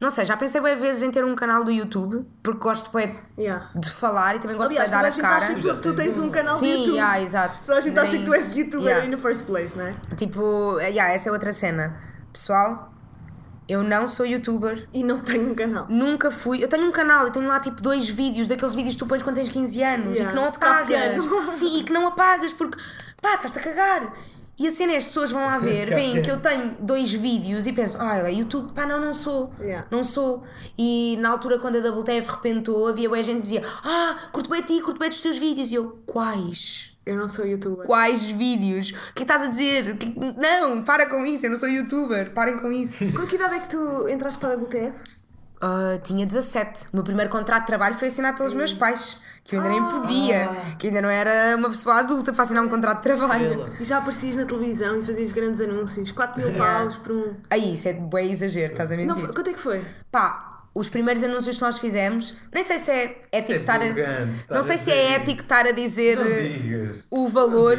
[0.00, 3.18] Não sei, já pensei bem vezes em ter um canal do YouTube, porque gosto bem
[3.36, 3.68] Yeah.
[3.74, 5.36] de falar e também gosto Aliás, de dar a gente cara.
[5.44, 6.94] acha que tu, tu tens um canal Sim, do YouTube.
[6.94, 7.66] yeah, exato.
[7.66, 9.06] Toda a gente acha Nem- que tu és youtuber Yeah.
[9.06, 9.94] in the first place, não é?
[10.16, 12.00] Tipo, yeah, essa é outra cena.
[12.32, 12.94] Pessoal,
[13.68, 14.88] eu não sou youtuber.
[14.94, 15.86] E não tenho um canal.
[15.90, 16.64] Nunca fui.
[16.64, 19.22] Eu tenho um canal e tenho lá tipo dois vídeos, daqueles vídeos que tu pões
[19.22, 21.24] quando tens 15 anos Yeah, e que não apagas.
[21.54, 22.78] Sim, e que não apagas porque
[23.20, 24.12] pá, estás-te a cagar.
[24.60, 27.66] E a cena é, as pessoas vão lá ver, veem que eu tenho dois vídeos
[27.66, 28.72] e pensam, ah, ele é YouTube.
[28.74, 29.50] Pá, não, não sou.
[29.58, 29.86] Yeah.
[29.90, 30.44] Não sou.
[30.76, 34.60] E na altura, quando a WTF repentou, havia bué gente que dizia, ah, curto bem
[34.60, 35.72] a ti, curto bem dos teus vídeos.
[35.72, 36.94] E eu, quais?
[37.06, 37.86] Eu não sou youtuber.
[37.86, 38.90] Quais vídeos?
[39.10, 39.96] O que estás a dizer?
[39.96, 42.30] Que- Não, para com isso, eu não sou youtuber.
[42.32, 42.98] Parem com isso.
[43.12, 45.19] Com que idade é que tu entraste para a WTF?
[45.60, 46.86] Ah, tinha 17.
[46.86, 49.82] O meu primeiro contrato de trabalho foi assinado pelos meus pais, que eu ainda nem
[50.00, 53.44] podia, que ainda não era uma pessoa adulta para assinar um contrato de trabalho.
[53.50, 53.70] Estrela.
[53.78, 56.10] E já aparecias na televisão e fazias grandes anúncios.
[56.12, 56.78] 4 mil Yeah.
[56.84, 57.34] paus por um.
[57.50, 59.24] Aí, isso é bem exagero, estás a Não, mentir.
[59.26, 59.84] foi- quanto é que foi?
[60.10, 64.54] Pá, os primeiros anúncios que nós fizemos, nem sei se é ético é estar a.
[64.54, 67.06] Não sei se dizer é ético estar a dizer Não eh, digas.
[67.10, 67.76] o valor.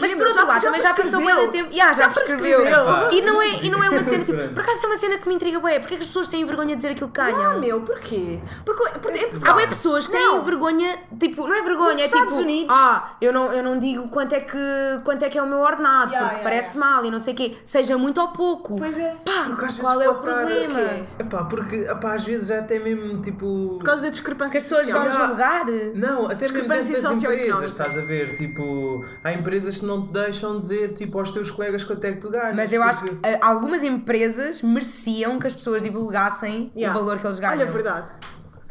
[0.00, 1.72] Mas por outro já- lado, já também já passou muito tempo.
[1.72, 2.60] Já, já, Já prescreveu.
[2.60, 3.12] prescreveu.
[3.12, 4.36] E não, é, e não é uma cena tipo.
[4.48, 5.78] Por acaso é uma cena que me intriga, bué.
[5.78, 7.52] Porque é que as pessoas têm vergonha de dizer aquilo que ganham?
[7.52, 8.38] Ah, meu, porquê?
[8.64, 10.42] Porque, porque é Há bem pessoas que têm Não.
[10.44, 12.68] vergonha, tipo, não é vergonha, Nos é Estados tipo, Unidos.
[12.70, 14.58] ah, eu não, eu não digo quanto é que,
[15.04, 17.32] quanto é que é o meu ordenado, Yeah, porque yeah, parece mal e não sei
[17.32, 18.76] o quê, seja muito ou pouco.
[18.78, 19.14] Pois é.
[19.24, 19.46] Pá,
[19.80, 20.78] qual é o problema?
[20.80, 21.04] quê?
[21.18, 23.76] Epá, porque às vezes já até mesmo tipo.
[23.78, 25.28] Por causa da discrepância Que as pessoas vão social.
[25.28, 25.64] julgar?
[25.94, 28.34] Não, até mesmo Discrepância dentro das empresas, estás a ver?
[28.34, 32.20] Tipo, há empresas que não te deixam dizer tipo, aos teus colegas quanto é que
[32.20, 32.54] tu ganhas.
[32.56, 36.98] Mas eu acho que porque- eh, algumas empresas mereciam que as pessoas divulgassem Yeah.
[36.98, 37.58] o valor que eles ganham.
[37.60, 38.10] Olha, verdade.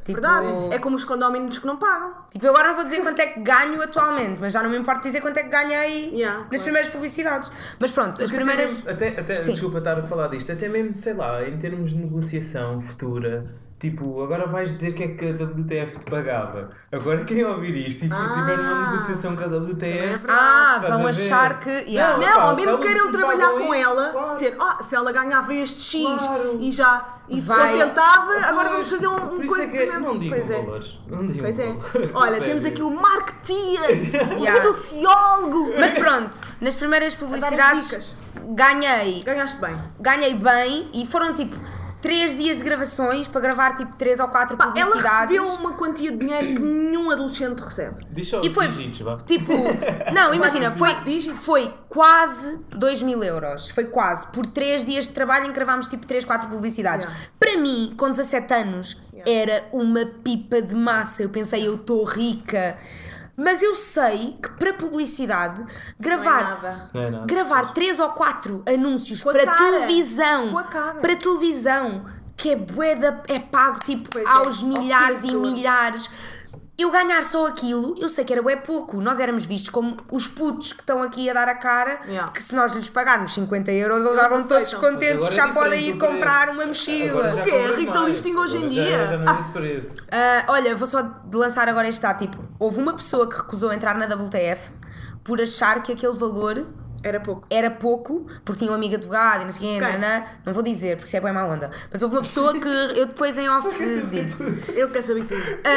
[0.06, 0.48] Tipo, Verdade.
[0.72, 2.13] É como os condóminos que não pagam.
[2.30, 4.78] Tipo, eu agora não vou dizer quanto é que ganho atualmente, mas já não me
[4.78, 6.63] importa dizer quanto é que ganhei Yeah, nas claro.
[6.63, 7.52] primeiras publicidades.
[7.80, 8.84] Mas pronto, as Porque primeiras.
[8.88, 9.52] Até, mesmo- até, até Sim.
[9.54, 13.48] desculpa estar a falar disto, até mesmo, sei lá, em termos de negociação futura,
[13.89, 16.69] tipo, agora vais dizer que é que a WTF te pagava.
[16.91, 18.34] Agora quem ouvir isto e Ah.
[18.36, 20.26] tiver uma negociação com a WTF.
[20.28, 21.69] Ah, estás vão achar que.
[21.69, 22.17] yeah.
[22.17, 24.34] Não, pá, ao se mesmo elas queiram se trabalhar com isso, ela, claro.
[24.36, 26.58] dizer, ah, se ela ganhava este X Claro.
[26.60, 27.71] e já e se Vai.
[27.80, 30.00] contentava, agora Pois, vamos fazer um, um coisa é que também.
[30.02, 30.62] não digam pois é.
[30.62, 31.00] valores.
[31.08, 31.65] Não digam Pois é.
[31.74, 32.12] valores.
[32.15, 32.45] Olha, Sério.
[32.45, 34.00] temos aqui o Mark Tias,
[34.34, 34.62] o Yeah.
[34.62, 35.71] sociólogo.
[35.80, 38.15] Mas pronto, nas primeiras publicidades
[38.50, 39.24] ganhei.
[39.24, 39.76] Ganhaste bem.
[40.00, 41.56] Ganhei bem e foram tipo
[42.06, 45.20] 3 dias de gravações para gravar tipo 3 ou 4 Pá, ela publicidades.
[45.39, 48.06] recebeu uma quantia de dinheiro que nenhum adolescente recebe.
[48.12, 49.18] Diz só E foi dígitos, vá.
[49.26, 49.52] tipo,
[50.13, 50.96] não, imagina, foi,
[51.41, 53.72] foi quase 2 mil euros.
[53.72, 54.28] Foi quase.
[54.28, 57.06] Por 3 dias de trabalho em que gravámos tipo 3, 4 publicidades.
[57.08, 57.30] Yeah.
[57.39, 59.32] Para mim, com 17 anos, Yeah.
[59.32, 61.24] era uma pipa de massa.
[61.24, 62.76] Eu pensei, eu estou rica.
[63.38, 65.65] Mas eu sei que para publicidade,
[66.00, 66.88] gravar nada.
[66.93, 67.26] Não é nada.
[67.26, 69.58] gravar três ou quatro anúncios Com para cara.
[69.58, 70.63] televisão,
[71.02, 72.06] para televisão,
[72.38, 76.10] que é bué é pago tipo Pois é, aos ao milhares e milhares.
[76.78, 79.00] Eu ganhar só aquilo, eu sei que era bué pouco.
[79.00, 82.30] Nós éramos vistos como os putos que estão aqui a dar a cara, Yeah.
[82.34, 85.54] que se nós lhes pagarmos 50 euros, eles já vão todos contentes que já é
[85.54, 87.30] podem ir comprar uma mochila.
[87.30, 87.50] Já O quê?
[87.52, 88.00] É Rita.
[88.00, 88.98] Listing hoje em dia?
[88.98, 89.40] Já, já não Ah.
[90.12, 90.18] é.
[90.42, 92.18] Ah, olha, vou só lançar agora este dado.
[92.20, 94.72] Tipo, houve uma pessoa que recusou entrar na WTF
[95.24, 96.66] por achar que aquele valor
[97.06, 97.46] Era pouco.
[97.52, 100.26] era pouco, porque tinha um amigo advogado e não sei quem, nanã.
[100.44, 101.70] não vou dizer, porque isso é bem má onda.
[101.91, 103.70] Mas houve uma pessoa que eu depois em off
[104.10, 104.44] digo.
[104.74, 105.41] Eu quero saber tudo.
[105.44, 105.68] Quanto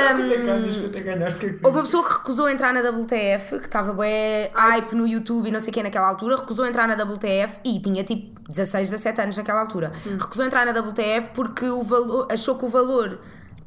[1.60, 1.66] é?
[1.66, 5.52] Houve uma pessoa que recusou entrar na WTF, que estava bem hype no YouTube e
[5.52, 9.36] não sei quem naquela altura, recusou entrar na WTF e tinha tipo 16, 17 anos
[9.36, 9.92] naquela altura.
[10.06, 10.16] Hum.
[10.18, 13.20] Recusou entrar na WTF porque o valor, achou que o valor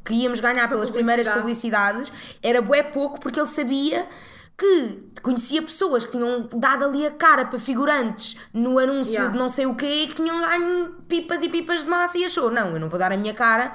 [0.04, 4.08] que íamos ganhar pelas primeiras publicidades era bué pouco porque ele sabia
[4.56, 9.32] que conhecia pessoas que tinham dado ali a cara para figurantes no anúncio Yeah.
[9.32, 12.24] de não sei o quê e que tinham ganho pipas e pipas de massa e
[12.24, 13.72] achou, não, eu não vou dar a minha cara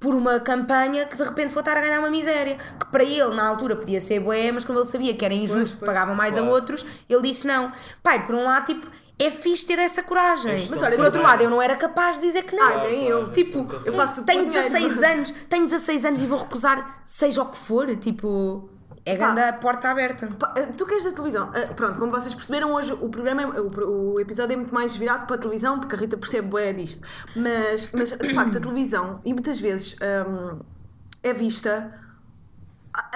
[0.00, 2.56] por uma campanha que de repente vou estar a ganhar uma miséria.
[2.78, 5.78] Que para ele, na altura, podia ser bué, mas como ele sabia que era injusto,
[5.78, 6.48] pois, pagavam mais claro.
[6.48, 7.70] a outros, ele disse não.
[8.02, 8.86] Pai, por um lado, tipo,
[9.18, 10.66] é fixe ter essa coragem.
[10.68, 12.66] Mas olha, por outro também- lado, eu não era capaz de dizer que não.
[12.66, 13.30] Ai, nem eu.
[13.30, 14.70] Tipo, Eu faço tenho por dinheiro.
[14.72, 18.68] 16 anos, tenho 16 anos e vou recusar seja o que for, tipo,
[19.04, 20.28] é grande a porta aberta.
[20.38, 21.50] Pá, eh, Tu queres da televisão?
[21.54, 24.94] Ah, Pronto, como vocês perceberam, hoje o programa, é- o, o episódio é muito mais
[24.96, 27.06] virado para a televisão, porque a Rita percebe bué disto.
[27.34, 29.96] Mas, mas de facto, a televisão, e muitas vezes
[30.28, 30.60] hum,
[31.22, 31.98] é vista.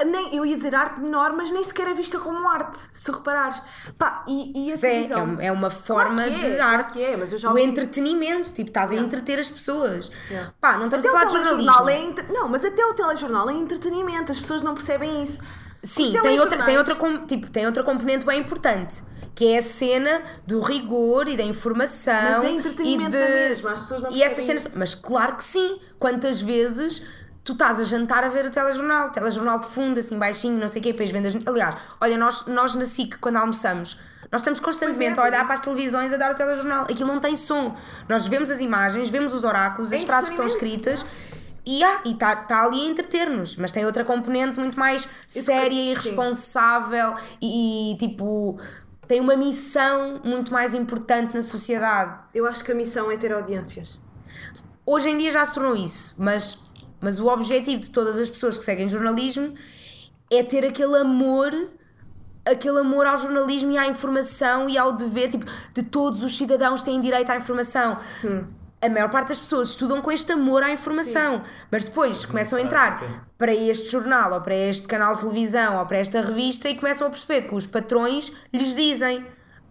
[0.06, 3.60] Nem, eu ia dizer arte menor, mas nem sequer é vista como arte, se reparares.
[3.98, 5.18] Pá, e, e a é, televisão.
[5.18, 6.92] é um- é uma forma Claro é, de claro arte.
[6.94, 10.10] que é, mas eu já o ouvi- entretenimento, tipo, estás a entreter as pessoas.
[10.30, 10.50] Yeah.
[10.58, 11.90] Pá, não estamos Até a o falar de telejornal jornalismo.
[11.90, 15.38] é entre- Não, mas até o telejornal é entretenimento, as pessoas não percebem isso.
[15.86, 19.02] Sim, Os tem outra, tem, outra, com- tipo, tem outra componente bem importante,
[19.34, 22.14] que é a cena do rigor e da informação.
[22.14, 23.18] Mas é entretenimento e de...
[23.18, 24.64] na mesma, as pessoas não E essas cenas.
[24.66, 24.78] isso.
[24.78, 25.78] Mas claro que sim.
[25.98, 27.02] Quantas vezes
[27.44, 30.80] tu estás a jantar a ver o telejornal, telejornal de fundo, assim baixinho, não sei
[30.80, 31.36] o quê, depois vendas.
[31.46, 33.98] Aliás, olha, nós, nós na SIC, quando almoçamos.
[34.32, 36.82] Nós estamos constantemente Pois é, a olhar para as televisões a dar o telejornal.
[36.82, 37.76] Aquilo não tem som.
[38.08, 41.06] Nós vemos as imagens, vemos os oráculos, É as frases que estão escritas
[41.66, 43.56] e está e tá, ali a entreter-nos.
[43.56, 48.58] Mas tem outra componente muito mais séria e responsável e, e, tipo.
[49.08, 52.24] Tem uma missão muito mais importante na sociedade.
[52.34, 54.00] Eu acho que a missão é ter audiências.
[54.84, 56.64] Hoje em dia já se tornou isso, mas,
[57.00, 59.54] mas o objetivo de todas as pessoas que seguem jornalismo
[60.30, 61.52] é ter aquele amor,
[62.44, 66.82] aquele amor ao jornalismo e à informação e ao dever, tipo, de todos os cidadãos
[66.82, 67.98] têm direito à informação.
[68.80, 72.62] A maior parte das pessoas estudam com este amor à informação, mas depois começam a
[72.62, 73.02] entrar
[73.38, 77.06] para este jornal ou para este canal de televisão ou para esta revista e começam
[77.06, 79.26] a perceber que os patrões lhes dizem.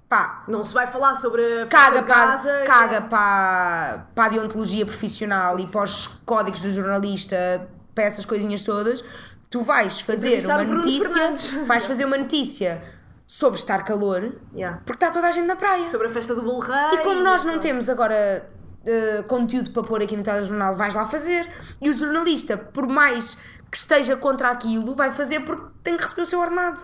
[0.09, 5.59] Pá, Não se vai falar sobre a caga para, caga para, para a deontologia profissional
[5.59, 9.03] e para os códigos do jornalista, para essas coisinhas todas,
[9.49, 11.67] tu vais fazer uma notícia, Fernandes.
[11.67, 12.81] vais fazer uma notícia
[13.27, 14.79] sobre estar calor, Yeah.
[14.85, 15.89] porque está toda a gente na praia.
[15.89, 16.75] Sobre a festa do Bolo Rei.
[16.93, 18.47] E como nós não temos agora
[18.85, 21.49] eh, conteúdo para pôr aqui no telejornal, vais lá fazer.
[21.81, 23.35] E o jornalista, por mais
[23.71, 26.79] que esteja contra aquilo, vai fazer porque tem que receber o seu ordenado.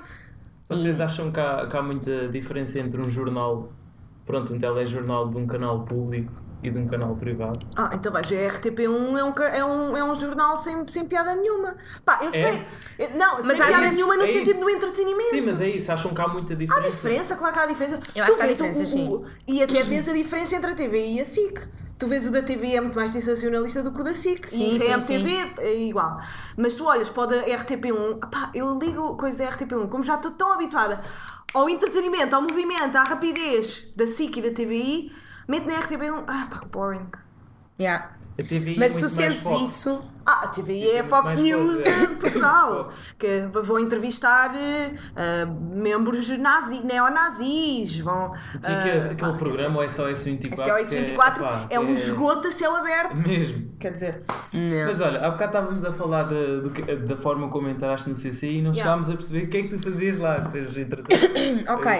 [0.67, 3.71] Vocês acham que há, que há muita diferença entre um jornal,
[4.25, 6.31] pronto, um telejornal de um canal público
[6.63, 7.59] e de um canal privado?
[7.75, 11.35] Ah, então vais, a RTP1 é um, é um, é um jornal sem, sem piada
[11.35, 11.75] nenhuma.
[12.05, 12.65] Pá, eu sei.
[12.97, 14.59] Eu- Não, Mas sem piada vezes nenhuma no é sentido isso.
[14.61, 15.29] do entretenimento.
[15.29, 16.89] Sim, mas é isso, acham que há muita Há diferença?
[16.91, 17.99] diferença, claro que há diferença.
[18.15, 19.09] Eu acho que há diferença, o- sim.
[19.09, 21.59] o- E até vês a diferença entre a TV e a SIC.
[22.01, 24.49] Tu vês o da TV é muito mais sensacionalista do que o da SIC.
[24.49, 26.19] Sim, e sim, a MTV é igual.
[26.57, 30.15] Mas tu olhas para o da RTP1, pá, eu ligo coisa da RTP1, como já
[30.15, 30.99] estou tão habituada
[31.53, 35.11] ao entretenimento, ao movimento, à rapidez da SIC e da TVI,
[35.47, 37.05] mete na RTP1, ah pá, boring.
[37.79, 38.09] Yeah.
[38.39, 39.63] A TVI Mas é tu sentes foco.
[39.63, 40.03] isso.
[40.25, 42.07] Ah, a TVI é a Fox News é.
[42.07, 48.33] de Portugal, que vão entrevistar eh, ah, membros nazi, neonazis, vão...
[48.63, 50.77] Tinha ah, aquele, quer programa, o SOS 24.
[50.77, 53.19] Este é o que S24, pá, é um que esgoto a céu aberto.
[53.27, 53.71] Mesmo.
[53.79, 54.23] Quer dizer,
[54.85, 58.15] Mas olha, há bocado estávamos a falar da, do que- da forma como entraste no
[58.15, 58.83] CC e não Yeah.
[58.83, 60.37] chegámos a perceber o que é que tu fazias lá.
[60.37, 61.15] Depois, entretanto,
[61.67, 61.91] Ok.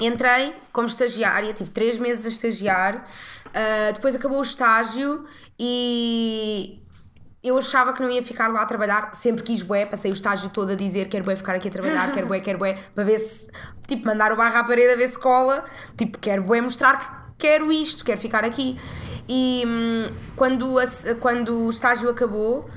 [0.00, 3.04] Entrei como estagiária, tive três meses a estagiar,
[3.54, 5.24] ah, depois acabou o estágio
[5.58, 6.80] e
[7.42, 10.50] eu achava que não ia ficar lá a trabalhar, sempre quis bué, passei o estágio
[10.50, 13.18] todo a dizer quero bué ficar aqui a trabalhar, quero bué, quero bué, para ver
[13.18, 13.48] se,
[13.86, 15.64] tipo, mandar o barro à parede a ver se cola,
[15.96, 17.06] tipo, quero bué mostrar que
[17.38, 18.78] quero isto, quero ficar aqui.
[19.28, 22.68] E hum, quando, a- quando o estágio acabou,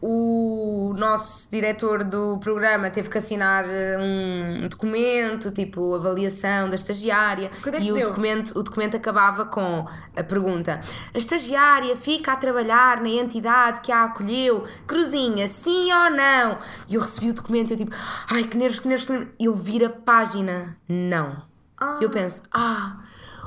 [0.00, 7.50] o nosso diretor do programa teve que assinar eh, um documento, tipo avaliação da estagiária,
[7.66, 8.06] é e o deu?
[8.06, 10.78] documento, o documento acabava com a pergunta:
[11.12, 14.64] A estagiária fica a trabalhar na entidade que a acolheu?
[14.86, 16.58] Cruzinha, sim ou não?
[16.88, 17.94] E eu recebi o documento e eu tipo,
[18.30, 19.28] ai que nervos, que nervos, que nervos.
[19.38, 21.42] Eu viro a página, não.
[21.80, 21.98] Ah.
[22.00, 22.98] Eu penso, ah,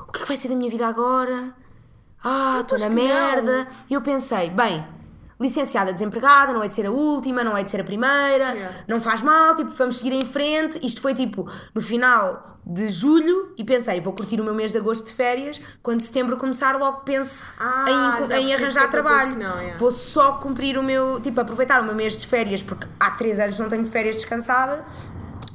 [0.07, 1.53] o que é que vai ser da minha vida agora?
[2.23, 3.67] Ah, estou na merda.
[3.89, 4.85] E eu pensei, bem,
[5.41, 8.77] licenciada desempregada, não é de ser a última, não é de ser a primeira, Yeah.
[8.88, 10.80] não faz mal, tipo, vamos seguir em frente.
[10.86, 14.77] Isto foi tipo no final de julho e pensei, vou curtir o meu mês de
[14.77, 19.32] agosto de férias, quando setembro começar, logo penso Ah, em, em arranjar é trabalho.
[19.38, 19.77] não, yeah.
[19.77, 23.39] Vou só cumprir o meu, tipo, aproveitar o meu mês de férias, porque há três
[23.39, 24.86] anos não tenho férias descansada.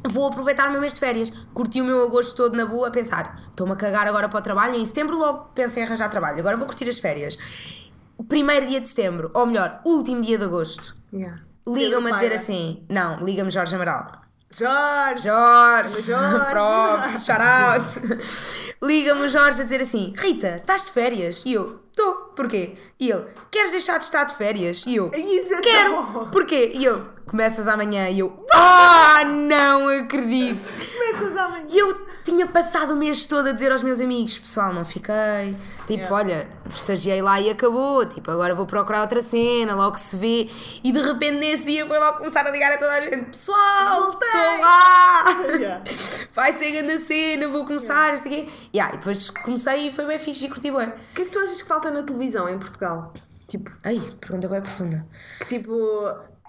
[0.09, 1.33] Vou aproveitar o meu mês de férias.
[1.53, 4.43] Curti o meu agosto todo na boa a pensar, estou-me a cagar agora para o
[4.43, 7.37] trabalho, em setembro logo penso em arranjar trabalho, agora vou curtir as férias.
[8.29, 11.43] Primeiro dia de setembro, ou melhor, último dia de agosto, yeah.
[11.67, 14.27] ligam-me a dizer assim, não, liga-me Jorge Amaral.
[14.59, 15.25] Jorge!
[15.25, 16.47] Jorge, Jorge.
[16.51, 17.85] props, shout out.
[18.83, 21.45] Liga-me o Jorge a dizer assim: Rita, estás de férias?
[21.45, 22.75] E eu, estou, porquê?
[22.99, 24.85] E ele, queres deixar de estar de férias?
[24.87, 26.73] E eu, é quero, porquê?
[26.75, 28.09] E ele, começas amanhã.
[28.09, 30.69] E eu, ah, não acredito.
[30.69, 31.67] Começas amanhã.
[31.69, 35.57] E eu tinha passado o mês todo a dizer aos meus amigos: pessoal, não fiquei.
[35.87, 36.15] Tipo, Yeah.
[36.15, 38.05] olha, estagiei lá e acabou.
[38.07, 40.51] Tipo, agora vou procurar outra cena, logo se vê.
[40.83, 44.03] E de repente nesse dia foi logo começar a ligar a toda a gente: pessoal,
[44.03, 45.57] Voltei." estou lá!
[45.57, 45.85] Yeah.
[46.35, 48.53] Vai ser grande cena, vou começar, não sei o quê.
[48.75, 50.89] Yeah, e depois comecei e foi bem fixe e curti bem.
[50.89, 53.15] O que é que tu achas que falta na televisão em Portugal?
[53.47, 55.07] Tipo, Ai, pergunta bem profunda.
[55.39, 55.73] que tipo.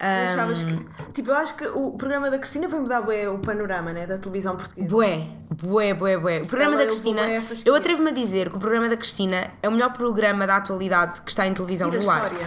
[0.00, 1.12] Achavas que.
[1.12, 4.06] Tipo, eu acho que o programa da Cristina vai mudar bué o panorama, né?
[4.06, 4.88] Da televisão portuguesa.
[4.88, 6.42] Bué, bué, bué, bué.
[6.42, 7.62] O programa Ela da é um Cristina, fascinante.
[7.66, 11.22] eu atrevo-me a dizer que o programa da Cristina é o melhor programa da atualidade
[11.22, 12.46] que está em televisão E da história.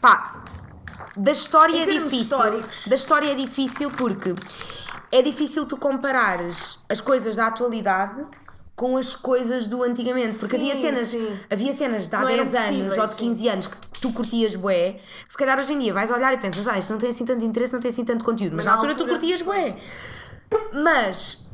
[0.00, 0.42] Pá,
[1.16, 2.20] da história é difícil.
[2.20, 2.70] históricos.
[2.86, 4.34] Da história é difícil porque
[5.10, 8.24] é difícil tu comparares as coisas da atualidade
[8.78, 10.38] com as coisas do antigamente.
[10.38, 11.38] Porque Sim, havia cenas, sim.
[11.50, 13.18] havia cenas de há Não eram 10 anos ou de sim.
[13.18, 14.92] 15 anos que tu, curtias bué,
[15.26, 17.24] que se calhar hoje em dia vais olhar e pensas, ah, isto não tem assim
[17.24, 18.54] tanto interesse, não tem assim tanto conteúdo.
[18.54, 19.76] Mas, Mas na na altura, tu altura- curtias bué.
[20.72, 21.48] Mas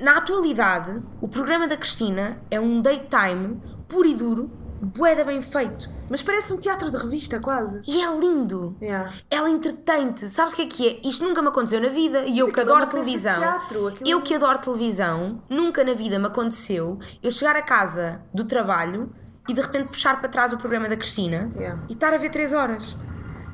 [0.00, 5.40] na atualidade, o programa da Cristina é um daytime puro e duro, bué da bem
[5.40, 5.88] feito.
[6.08, 7.80] Mas parece um teatro de revista, quase.
[7.86, 8.76] E é lindo.
[8.82, 9.14] Yeah.
[9.30, 10.28] Ela entretém-te.
[10.28, 11.00] Sabes o que é que é?
[11.08, 12.24] Isto nunca me aconteceu na vida.
[12.26, 13.38] E eu que é adoro televisão.
[13.38, 18.22] teatro, aquilo- Eu que adoro televisão, nunca na vida me aconteceu eu chegar a casa
[18.34, 19.12] do trabalho
[19.48, 21.82] e de repente puxar para trás o programa da Cristina Yeah.
[21.88, 22.96] e estar a ver 3 horas.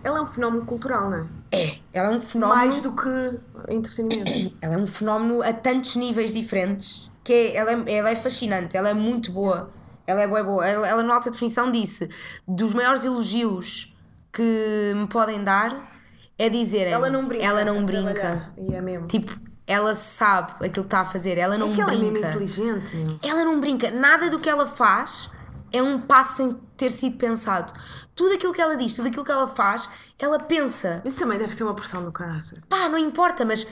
[0.03, 1.27] Ela é um fenómeno cultural, não é?
[1.53, 2.59] É, ela é um fenómeno.
[2.59, 4.57] Mais do que entretenimento.
[4.63, 8.77] Ela é um fenómeno a tantos níveis diferentes que é, ela, é, ela é fascinante,
[8.77, 9.71] ela é muito boa.
[10.07, 10.67] Ela é boa, boa.
[10.67, 12.09] Ela, ela, no alta definição, disse:
[12.47, 13.97] dos maiores elogios
[14.33, 15.77] que me podem dar
[16.39, 17.45] é dizerem Ela não brinca.
[17.45, 18.53] Ela não brinca.
[18.59, 19.07] E é mesmo.
[19.09, 22.13] Tipo, Ela sabe aquilo que está a fazer, ela não É que ela é mesmo
[22.13, 22.29] brinca.
[22.29, 23.19] inteligente, meu.
[23.23, 23.91] ela não brinca.
[23.91, 25.31] Nada do que ela faz
[25.73, 27.73] é um passo sem ter sido pensado.
[28.15, 31.03] Tudo aquilo que ela diz, tudo aquilo que ela faz, ela pensa.
[31.05, 32.59] Isso também deve ser uma pressão do caraças.
[32.69, 33.67] Pá, não importa, mas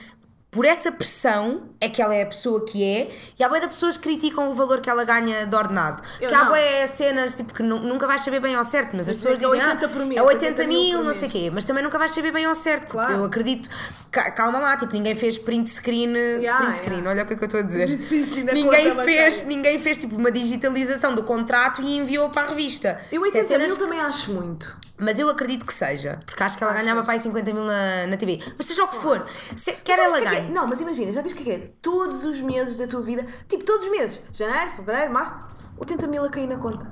[0.54, 3.66] por essa pressão é que ela é a pessoa que é e há boia de
[3.66, 6.00] pessoas que criticam o valor que ela ganha de ordenado.
[6.20, 9.08] Eu que há boia cenas tipo, que nu- nunca vais saber bem ao certo, mas
[9.08, 11.12] as Dizer pessoas é dizem 80 ah, por mês, é 80 80 mil mil, não
[11.12, 12.88] sei o mês." quê, mas também nunca vais saber bem ao certo.
[12.90, 13.12] Claro.
[13.14, 13.68] Eu acredito,
[14.12, 17.10] ca- calma lá, tipo, ninguém fez print screen, Yeah, print screen, yeah.
[17.10, 17.88] olha o que é que eu estou a dizer.
[17.98, 19.44] Sim, sim, ninguém fez, bancária.
[19.46, 23.00] ninguém fez tipo uma digitalização do contrato e enviou para a revista.
[23.10, 24.76] Eu Isto é 80 cenas mil que- também acho muito.
[24.98, 28.06] mas eu acredito que seja, porque acho que ela ganhava para aí 50 mil na,
[28.06, 28.38] na TV.
[28.56, 29.24] Mas seja o que for,
[29.56, 30.50] se, quer ela o é é?
[30.50, 31.70] Não, mas imagina, já viste o que é que é?
[31.82, 35.34] Todos os meses da tua vida, tipo todos os meses, janeiro, fevereiro, março,
[35.78, 36.86] 80 mil a cair na conta.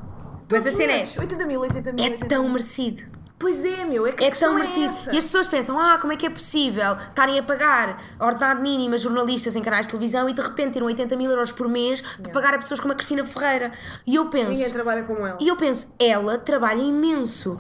[0.49, 2.53] Todos a os cena é- meses, 80 mil, 80 mil, É 80 tão mil.
[2.53, 3.03] merecido.
[3.39, 4.87] Pois é, meu, é que a É tão é merecido.
[4.87, 5.13] essa.
[5.13, 8.95] e as pessoas pensam, ah, como é que é possível estarem a pagar ordenado mínimo
[8.95, 12.01] a jornalistas em canais de televisão e de repente terem 80 mil euros por mês
[12.23, 13.73] para pagar a pessoas como a Cristina Ferreira.
[14.07, 15.39] E eu penso, Ninguém trabalha como ela.
[15.41, 17.59] e eu penso, ela trabalha imenso.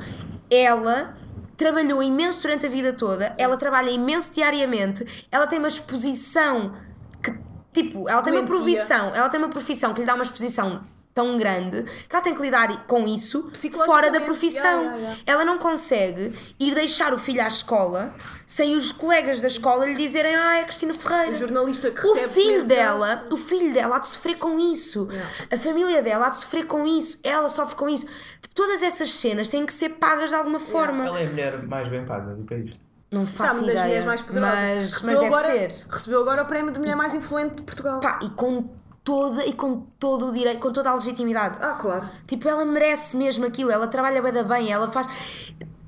[0.49, 1.16] Ela
[1.62, 6.74] trabalhou imenso durante a vida toda, ela trabalha imenso diariamente, ela tem uma exposição
[7.22, 7.32] que,
[7.72, 10.82] tipo, ela tem uma profissão, ela tem uma profissão que lhe dá uma exposição
[11.14, 14.62] tão grande que ela tem que lidar com isso Psicologicamente, fora da profissão.
[14.62, 15.22] yeah, yeah, yeah.
[15.26, 18.14] Ela não consegue ir deixar o filho à escola
[18.46, 21.32] sem os colegas da escola lhe dizerem ah, é Cristina Ferreira.
[21.32, 25.08] O jornalista que O filho dela, o filho dela há de sofrer com isso.
[25.50, 27.18] A família dela há de sofrer com isso.
[27.22, 28.06] Ela sofre com isso.
[28.40, 31.04] Tipo, todas essas cenas têm que ser pagas de alguma forma.
[31.06, 32.72] Ela é a mulher mais bem paga do país.
[33.10, 33.84] Não Está faço das ideia.
[33.84, 34.54] mulheres mais poderosas.
[34.58, 35.84] mas, mas Recebeu deve agora, ser.
[35.90, 38.00] Recebeu agora o prémio de mulher mais influente de Portugal.
[38.00, 38.70] Pá, e com
[39.05, 41.59] toda e com todo o direito, com toda a legitimidade.
[41.61, 42.09] Ah, claro.
[42.26, 45.07] Tipo, ela merece mesmo aquilo, ela trabalha bem da bem, ela faz.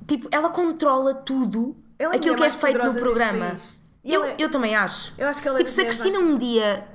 [0.07, 3.57] Tipo, ela controla tudo Ela é aquilo mulher que é feito no programa.
[4.03, 5.13] Eu, é- eu também acho.
[5.17, 6.87] Eu acho que ela é tipo, das se a Cristina um dia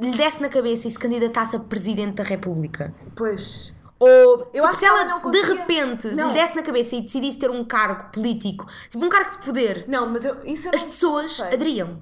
[0.00, 2.94] lhe desse na cabeça e se candidatasse a Presidente da República.
[3.14, 3.74] Pois.
[3.98, 6.28] Ou Eu tipo, acho se ela ela, de repente Não.
[6.28, 9.84] lhe desse na cabeça e decidisse ter um cargo político, tipo um cargo de poder,
[9.88, 11.46] Não, mas eu, isso eu as pessoas sei.
[11.46, 11.98] aderiam.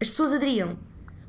[0.00, 0.78] As pessoas aderiam.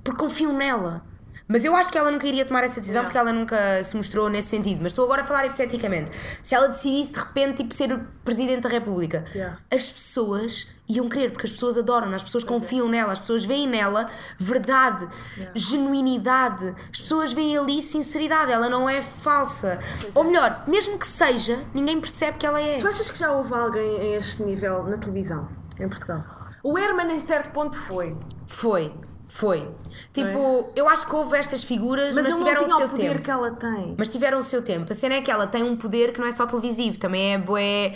[0.04, 1.06] Porque confiam nela.
[1.52, 3.06] Mas eu acho que ela nunca iria tomar essa decisão Não.
[3.08, 4.82] porque ela nunca se mostrou nesse sentido.
[4.84, 6.12] Mas estou agora a falar hipoteticamente.
[6.44, 9.58] Se ela decidisse de repente tipo, ser Presidente da República, Yeah.
[9.72, 12.26] as pessoas iam querer, porque as pessoas adoram, as é.
[12.26, 15.08] pessoas confiam nela, as pessoas veem nela verdade,
[15.56, 19.80] genuinidade, as pessoas veem ali sinceridade, ela não é falsa.
[20.14, 22.78] Ou melhor, mesmo que seja, ninguém percebe que ela é.
[22.78, 26.24] Tu achas que já houve alguém a este nível na televisão, em Portugal?
[26.64, 28.16] O Herman, em certo ponto, foi.
[28.48, 28.94] Foi,
[29.30, 29.70] foi.
[30.12, 33.22] Tipo, eu acho que houve estas figuras, Mas, mas, tiveram o seu o poder tempo.
[33.22, 33.96] que ela tem.
[33.98, 34.92] Mas tiveram o seu tempo.
[34.92, 37.38] A cena é que ela tem um poder que não é só televisivo, também é
[37.38, 37.96] bué.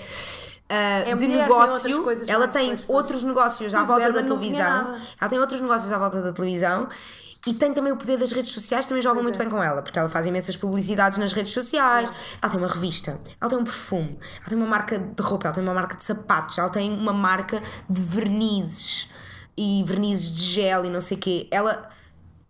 [0.70, 2.90] ah, É de mulher, tem negócio, ela mais, tem pois, pois.
[2.98, 4.98] outros negócios à Mas volta da televisão.
[5.20, 6.88] Ela tem outros negócios à volta da televisão
[7.46, 9.40] e tem também o poder das redes sociais, também jogam Pois muito é.
[9.40, 12.10] bem com ela, porque ela faz imensas publicidades nas redes sociais.
[12.42, 15.54] Ela tem uma revista, ela tem um perfume, ela tem uma marca de roupa, ela
[15.56, 19.10] tem uma marca de sapatos, ela tem uma marca de vernizes
[19.58, 21.48] e vernizes de gel e não sei o quê.
[21.52, 21.90] Ela,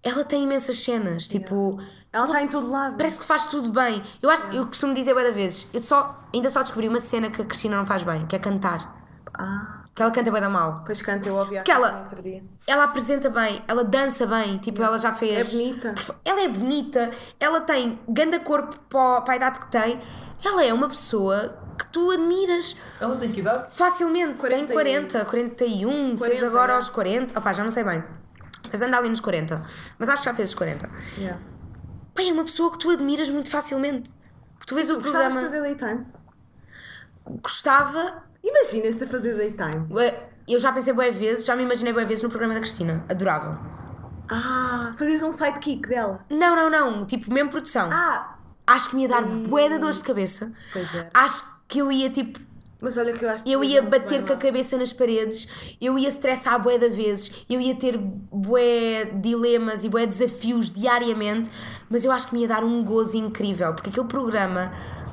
[0.01, 1.79] ela tem imensas cenas, tipo.
[2.11, 2.95] Ela está em todo lado.
[2.97, 4.01] Parece que faz tudo bem.
[4.21, 7.29] Eu, acho, eu costumo dizer bué da vezes, eu só, ainda só descobri uma cena
[7.31, 9.01] que a Cristina não faz bem, que é cantar.
[9.33, 10.83] Ah, Que ela canta bem da mal.
[10.85, 12.43] pois canta, eu ouvi a Que ela- outro dia.
[12.67, 15.53] Ela apresenta bem, ela dança bem, tipo, ela já fez.
[15.53, 15.95] É bonita.
[16.23, 19.99] Ela é bonita, ela tem ganda corpo para a idade que tem.
[20.43, 23.75] Ela é uma pessoa que tu admiras Ela tem que idade?
[23.75, 24.39] facilmente.
[24.39, 24.65] 41.
[24.67, 26.75] Tem 40, 41, fez 40, agora é.
[26.75, 27.39] aos 40.
[27.39, 28.03] Opá, já não sei bem.
[28.71, 29.61] Mas anda ali nos 40.
[29.97, 30.89] Mas acho que já fez os 40.
[31.17, 31.39] Yeah.
[32.15, 34.13] Bem, é uma pessoa que tu admiras muito facilmente.
[34.57, 35.39] Porque tu vês o Gostavas programa.
[35.41, 36.05] de fazer daytime?
[37.41, 38.23] Gostava.
[38.43, 39.87] Imaginas-te a fazer daytime.
[40.47, 43.05] Eu já pensei boas vezes, já me imaginei boas vezes no programa da Cristina.
[43.09, 43.59] Adorava.
[44.29, 46.25] Ah, fazias um sidekick dela.
[46.29, 47.05] Não, não, não.
[47.05, 47.89] Tipo, mesmo produção.
[47.91, 48.32] Ah,
[48.65, 50.51] Acho que me ia dar bué de dores de cabeça.
[50.71, 51.09] Pois é.
[51.13, 52.39] Acho que eu ia tipo.
[52.79, 55.47] mas olha que eu acho que Eu ia bater com a cabeça nas paredes,
[55.81, 61.49] eu ia estressar bué de vezes, eu ia ter bué dilemas e bué desafios diariamente,
[61.89, 64.71] mas eu acho que me ia dar um gozo incrível, porque aquele programa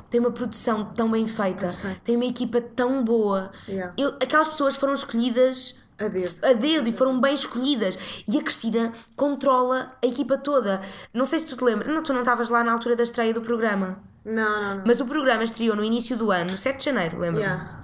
[0.09, 1.69] tem uma produção tão bem feita,
[2.03, 3.51] tem uma equipa tão boa.
[3.67, 3.93] Yeah.
[3.97, 6.35] Eu- aquelas pessoas foram escolhidas A dedo.
[6.45, 7.97] a dedo e foram bem escolhidas.
[8.27, 10.81] E a Cristina controla a equipa toda.
[11.13, 13.33] Não sei se tu te lembras, não, tu não estavas lá na altura da estreia
[13.33, 14.01] do programa.
[14.23, 14.83] Não, não, não.
[14.85, 17.41] Mas o programa estreou no início do ano, 7 de janeiro, lembra?
[17.41, 17.77] Yeah.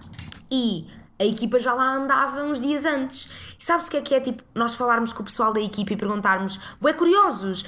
[0.51, 0.87] E
[1.19, 3.29] a equipa já lá andava uns dias antes.
[3.59, 4.19] E sabes o que é que é?
[4.19, 7.65] Tipo, nós falarmos com o pessoal da equipa e perguntarmos, bué curiosos,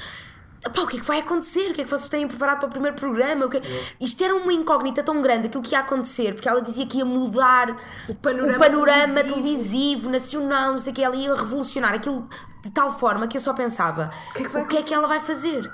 [0.62, 1.72] Pá, o que é que vai acontecer?
[1.72, 3.46] O que é que vocês têm preparado para o primeiro programa?
[3.46, 3.62] O que...
[4.00, 7.06] Isto era uma incógnita tão grande, aquilo que ia acontecer, porque ela dizia que ia
[7.06, 7.78] mudar
[8.10, 9.34] o panorama panorama televisivo.
[9.36, 12.28] televisivo, nacional, não sei o que, ela ia revolucionar aquilo
[12.62, 15.22] de tal forma que eu só pensava: O que é que vai que ela vai
[15.22, 15.72] fazer?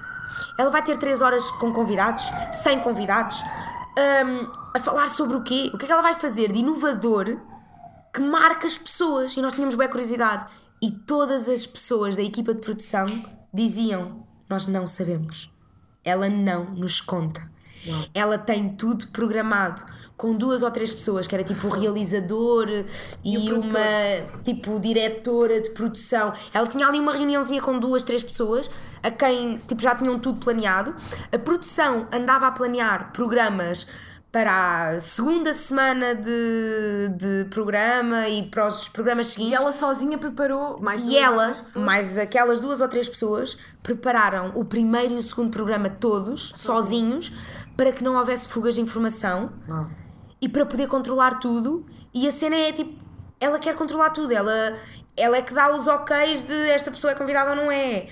[0.58, 2.32] Ela vai ter três horas com convidados,
[2.64, 5.72] sem convidados, hum, a falar sobre o quê?
[5.74, 7.40] O que é que ela vai fazer de inovador
[8.14, 9.36] que marca as pessoas?
[9.36, 10.46] E nós tínhamos bem curiosidade.
[10.82, 13.06] E todas as pessoas da equipa de produção
[13.54, 15.52] diziam: Nós não sabemos.
[16.04, 17.56] Ela não nos conta.
[18.14, 19.84] Ela tem tudo programado
[20.18, 22.68] com duas ou três pessoas, que era tipo o realizador
[23.24, 23.70] e, o produtor.
[23.70, 26.34] uma tipo diretora de produção.
[26.54, 28.70] Ela tinha ali uma reuniãozinha com duas, três pessoas,
[29.04, 30.96] a quem tipo, já tinham tudo planeado.
[31.32, 33.88] A produção andava a planear programas
[34.36, 39.62] para a segunda semana de, de programa e para os programas E seguintes.
[39.62, 45.14] ela sozinha preparou mais E ela, mais aquelas duas ou três pessoas, prepararam o primeiro
[45.14, 47.32] e o segundo programa todos, sozinhos,
[47.78, 49.54] para que não houvesse fugas de informação
[50.42, 51.86] e para poder controlar tudo.
[52.14, 52.94] E a cena é tipo,
[53.40, 54.76] ela quer controlar tudo, ela,
[55.16, 58.10] ela é que dá os oks de esta pessoa é convidada ou não é.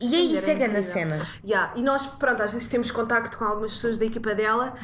[0.00, 1.16] E é isso, é grande a cena.
[1.44, 4.74] Yeah, E nós, pronto, às vezes temos contacto com algumas pessoas da equipa dela,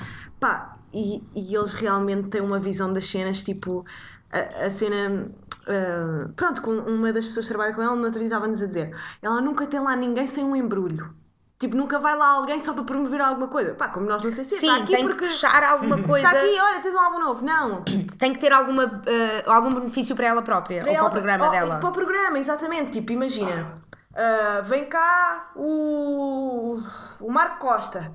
[0.41, 3.84] pá, e, e eles realmente têm uma visão das cenas, tipo,
[4.32, 5.30] a, a cena.
[5.68, 8.97] ah, pronto, com uma das pessoas que trabalha com ela, no outro estava-nos a dizer:
[9.22, 11.14] ela nunca tem lá ninguém sem um embrulho.
[11.61, 13.74] Tipo, nunca vai lá alguém só para promover alguma coisa.
[13.74, 15.24] Pá, como nós não sei se Sim, está aqui tem porque.
[15.24, 17.45] que puxar alguma coisa, Está aqui, olha, tens um álbum novo.
[17.45, 17.82] Não.
[18.18, 21.49] tem que ter alguma, eh, algum benefício para ela própria, ou para ela- o programa
[21.49, 21.78] oh, dela.
[21.78, 22.93] Para o programa, exatamente.
[22.93, 23.78] Tipo, imagina,
[24.14, 26.78] ah, vem cá o,
[27.20, 28.11] o Marco Costa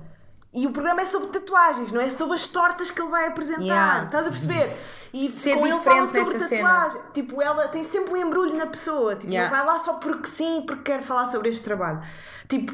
[0.56, 3.62] e o programa é sobre tatuagens, não é sobre as tortas que ele vai apresentar.
[3.62, 4.04] Yeah.
[4.06, 4.76] Estás a perceber?
[5.12, 6.68] E Ser com ele fala sobre nessa cena.
[6.68, 7.02] tatuagem.
[7.12, 9.14] Tipo, ela tem sempre um embrulho na pessoa.
[9.16, 9.50] Tipo, Yeah.
[9.56, 12.02] não vai lá só porque sim, porque quer falar sobre este trabalho.
[12.48, 12.72] Tipo,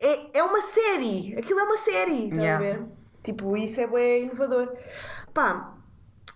[0.00, 1.36] é, é uma série.
[1.38, 2.24] Aquilo é uma série.
[2.24, 2.56] Estás Yeah.
[2.66, 2.86] a ver?
[3.22, 4.72] Tipo, isso é bem inovador.
[5.34, 5.74] Pá,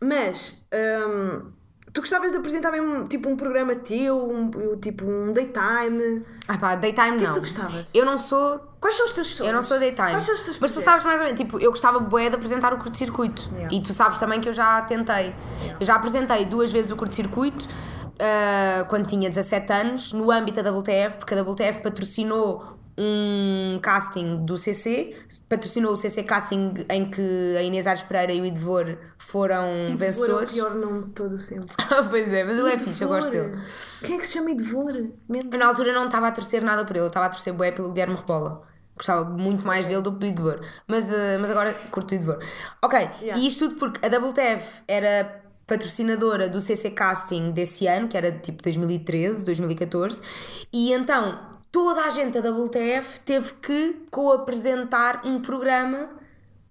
[0.01, 0.67] mas
[1.09, 1.53] hum,
[1.95, 6.25] tu gostavas de apresentar mesmo tipo um programa teu, um, tipo um daytime.
[6.49, 7.33] Ah pá, daytime que não.
[7.33, 7.87] tu gostavas?
[7.95, 9.49] Eu não sou Quais são os teus sonhos?
[9.51, 10.11] Eu não sou daytime.
[10.11, 12.35] Quais são os teus Mas tu sabes mais ou menos, tipo, eu gostava bué de
[12.35, 13.49] apresentar o curto-circuito.
[13.55, 13.75] Yeah.
[13.75, 15.35] E tu sabes também que eu já tentei.
[15.81, 17.67] Eu já apresentei duas vezes o curto-circuito,
[18.19, 24.45] ah, quando tinha 17 anos, no âmbito da WTF, porque a WTF patrocinou um casting
[24.45, 25.17] do CC,
[25.49, 29.91] patrocinou o CC Casting em que a Inês Aires Pereira e o Idevor foram Idevor
[29.91, 30.53] É o vencedores.
[30.53, 31.75] pior nome de todo o sempre.
[32.11, 33.59] pois é, mas ele é fixe, eu gosto dele.
[34.01, 34.51] Quem é que se chama?
[35.29, 35.53] Mendes.
[35.53, 37.91] Eu na altura não estava a torcer nada por ele, estava a torcer bué pelo
[37.91, 38.63] Guilherme Rebola.
[38.97, 40.61] Gostava muito mais dele do que do Idevor.
[40.87, 42.39] Mas, eh, mas agora curto o Idevor.
[42.81, 43.41] Ok, Yeah.
[43.43, 48.31] e isto tudo porque a WTF era patrocinadora do CC Casting desse ano, que era
[48.31, 50.21] tipo 2013, 2014,
[50.73, 56.09] e então toda a gente da WTF teve que co-apresentar um programa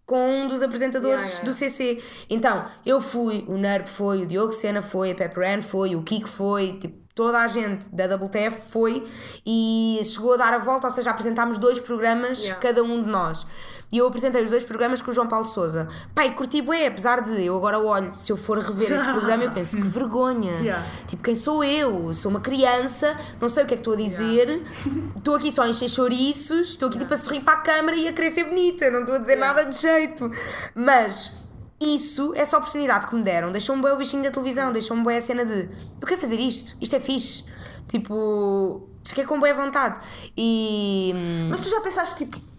[0.05, 1.45] com um dos apresentadores Yeah, yeah.
[1.45, 2.01] do CC.
[2.29, 6.03] Então, eu fui, o Nerb foi, o Diogo Sena foi, a Pepper Ann foi, o
[6.03, 9.05] Kiko foi, tipo, toda a gente da WTF foi
[9.45, 12.61] e chegou a dar a volta, ou seja, apresentámos dois programas, Yeah.
[12.61, 13.45] cada um de nós.
[13.93, 15.87] E eu apresentei os dois programas com o João Paulo Souza.
[16.15, 19.51] Pai, curti bué, apesar de eu agora olho, se eu for rever esse programa, eu
[19.51, 20.63] penso que vergonha.
[20.63, 20.85] Yeah.
[21.05, 22.13] Tipo, quem sou eu?
[22.13, 24.63] Sou uma criança, não sei o que é que estou a dizer,
[25.17, 28.07] estou aqui só a encher chouriços, estou aqui tipo a sorrir para a câmara e
[28.07, 30.31] a querer ser bonita, não estou a dizer nada de jeito.
[30.73, 31.49] Mas
[31.81, 35.21] isso, essa oportunidade que me deram, deixou-me bem o bichinho da televisão, deixou-me bem a
[35.21, 35.69] cena de
[35.99, 37.45] eu quero fazer isto, isto é fixe.
[37.89, 39.99] Tipo, fiquei com boa vontade.
[40.37, 41.13] E.
[41.49, 42.52] Mas tu já pensaste tipo.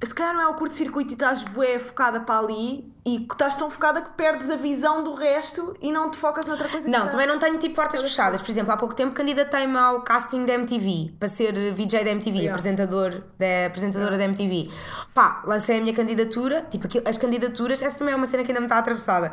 [0.00, 3.68] Se calhar não é o curto-circuito e estás bué focada para ali e estás tão
[3.68, 7.06] focada que perdes a visão do resto e não te focas noutra coisa Não, tá-
[7.08, 8.40] também não tenho tipo portas fechadas.
[8.40, 12.38] Por exemplo, há pouco tempo candidatei-me ao casting da MTV para ser VJ da MTV,
[12.38, 12.50] Yeah.
[12.52, 14.70] apresentador da, apresentadora da MTV.
[15.12, 16.64] Pá, lancei a minha candidatura.
[16.70, 19.32] Tipo, as candidaturas, essa também é uma cena que ainda me está atravessada.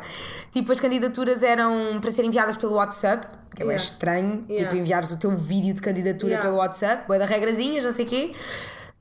[0.50, 3.76] Tipo, as candidaturas eram para ser enviadas pelo WhatsApp, que é Yeah.
[3.84, 4.44] estranho.
[4.48, 4.68] Yeah.
[4.68, 6.44] Tipo, enviares o teu vídeo de candidatura Yeah.
[6.48, 8.32] pelo WhatsApp, boa da regrazinhas, não sei o quê.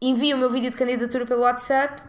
[0.01, 2.01] Envio o meu vídeo de candidatura pelo WhatsApp.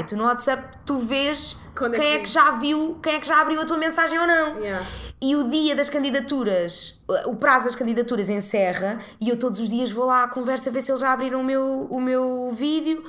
[0.00, 3.14] E tu no WhatsApp tu vês Quando é quem é que- que já viu, quem
[3.14, 4.58] é que já abriu a tua mensagem ou não.
[4.58, 4.84] Yeah.
[5.22, 9.92] E o dia das candidaturas, o prazo das candidaturas encerra e eu todos os dias
[9.92, 13.04] vou lá à conversa ver se eles já abriram o meu, o meu vídeo,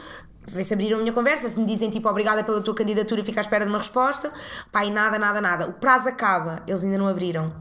[0.46, 3.40] ver se abriram a minha conversa, se me dizem tipo obrigada pela tua candidatura, fica
[3.40, 4.32] à espera de uma resposta.
[4.72, 5.68] Pá, e nada, nada, nada.
[5.68, 7.54] O prazo acaba, eles ainda não abriram.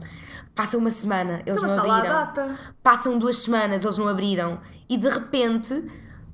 [0.53, 2.55] Passa uma semana, eles Então, não abriram.
[2.83, 4.59] Passam duas semanas, eles não abriram.
[4.87, 5.83] E de repente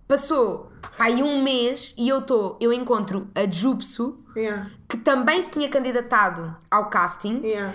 [0.08, 4.72] passou aí um mês e eu estou, eu encontro a Jupsu Yeah.
[4.90, 7.72] que também se tinha candidatado ao casting Yeah.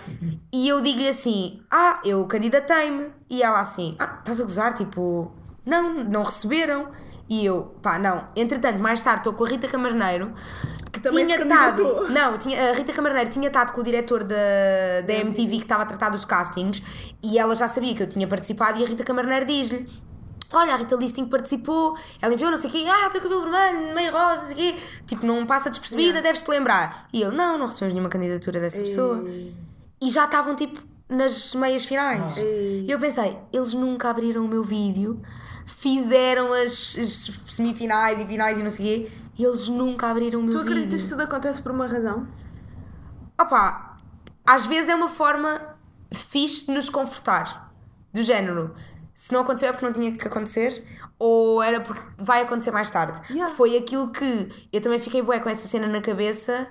[0.52, 3.12] e eu digo-lhe assim: Ah, eu candidatei-me.
[3.30, 4.72] E ela assim: Ah, estás a gozar?
[4.74, 5.30] Tipo,
[5.64, 6.88] não, não receberam.
[7.28, 8.26] E eu, pá, não.
[8.34, 10.32] Entretanto, mais tarde estou com a Rita Camarneiro,
[10.90, 12.08] que também tinha estado.
[12.08, 14.34] Não, tinha, a Rita Camarneiro tinha estado com o diretor da,
[15.06, 16.82] da MTV que estava a tratar dos castings
[17.22, 19.86] e ela já sabia que eu tinha participado e a Rita Camarneiro diz-lhe.
[20.50, 23.94] Olha, a Rita Listing participou, ela enviou não sei o quê, ah, teu cabelo vermelho,
[23.94, 24.82] meio rosa, não sei o quê.
[25.06, 27.06] Tipo, não passa despercebida, deves-te lembrar.
[27.12, 29.24] E ele, não, não recebemos nenhuma candidatura dessa pessoa.
[30.00, 32.38] E já estavam, tipo, nas meias finais.
[32.38, 35.20] E eu pensei, eles nunca abriram o meu vídeo,
[35.66, 40.40] fizeram as, as semifinais e finais e não sei o quê, e eles nunca abriram
[40.40, 40.72] o meu Tu vídeo.
[40.72, 42.26] acreditas que tudo acontece por uma razão?
[43.40, 43.96] Opa,
[44.46, 45.60] às vezes é uma forma
[46.12, 47.72] fixe de nos confortar.
[48.12, 48.74] Do género,
[49.18, 50.84] se não aconteceu é porque não tinha que acontecer,
[51.18, 53.20] ou era porque vai acontecer mais tarde.
[53.28, 53.52] Yeah.
[53.52, 56.68] Foi aquilo que eu também fiquei bué com essa cena na cabeça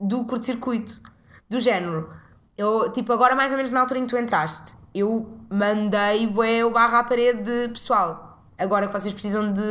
[0.00, 1.02] do curto-circuito.
[1.46, 2.10] Do género,
[2.56, 6.64] eu, tipo, agora mais ou menos na altura em que tu entraste, eu mandei bué
[6.64, 8.42] o barra à parede de pessoal.
[8.56, 9.62] Agora que vocês precisam de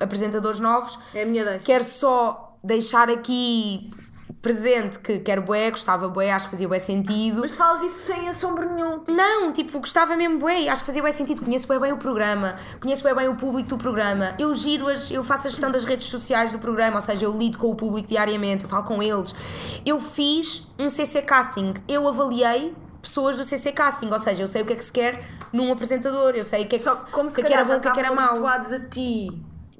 [0.00, 1.66] apresentadores novos, É a minha deixa.
[1.66, 3.90] Quero só deixar aqui
[4.40, 7.40] presente que quero bué, gostava bué, acho que fazia bué sentido.
[7.42, 9.02] Mas tu falas isso sem assombro nenhum.
[9.08, 11.42] Não, tipo, gostava mesmo bué, acho que fazia bué sentido.
[11.42, 14.34] Conheço bué bem o programa, conheço bué bem o público do programa.
[14.38, 17.36] Eu giro, as, eu faço a gestão das redes sociais do programa, ou seja, eu
[17.36, 19.34] lido com o público diariamente, eu falo com eles.
[19.84, 24.62] Eu fiz um CC Casting, eu avaliei pessoas do CC Casting, ou seja, eu sei
[24.62, 26.94] o que é que se quer num apresentador, eu sei o que é que, Só
[26.96, 28.46] se- que como se que é que era bom, o que é que era mau.
[28.46, 29.28] a ti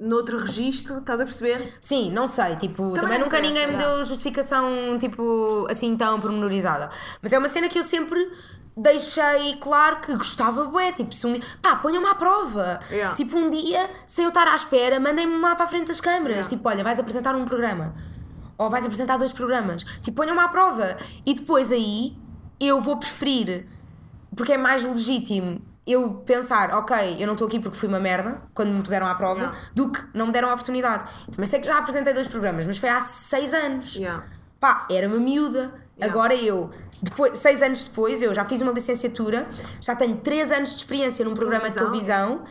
[0.03, 1.73] noutro registro, estás a perceber?
[1.79, 6.89] Sim, não sei, tipo, também, não nunca ninguém me deu justificação, tipo, assim tão pormenorizada.
[7.21, 8.29] Mas é uma cena que eu sempre
[8.75, 12.79] deixei claro que gostava bué, tipo, se um dia, pá, ponham-me à prova.
[12.91, 13.15] Yeah.
[13.15, 16.45] Tipo, um dia, sem eu estar à espera, mandem-me lá para a frente das câmaras.
[16.45, 16.49] Yeah.
[16.49, 17.93] Tipo, olha, vais apresentar um programa.
[18.57, 19.83] Ou vais apresentar dois programas.
[20.01, 20.97] Tipo, ponham-me à prova.
[21.25, 22.15] E depois aí,
[22.59, 23.67] eu vou preferir,
[24.35, 28.41] porque é mais legítimo eu pensar, ok, eu não estou aqui porque fui uma merda
[28.53, 29.59] quando me puseram à prova, Yeah.
[29.75, 31.03] do que não me deram a oportunidade.
[31.31, 33.95] Também sei que já apresentei dois programas, mas foi há seis anos.
[33.95, 34.23] Yeah.
[34.59, 35.73] Pá, era uma miúda.
[35.97, 36.05] Yeah.
[36.05, 36.71] Agora eu,
[37.01, 39.47] depois, seis anos depois, eu já fiz uma licenciatura,
[39.81, 42.43] já tenho três anos de experiência num programa de Televisão.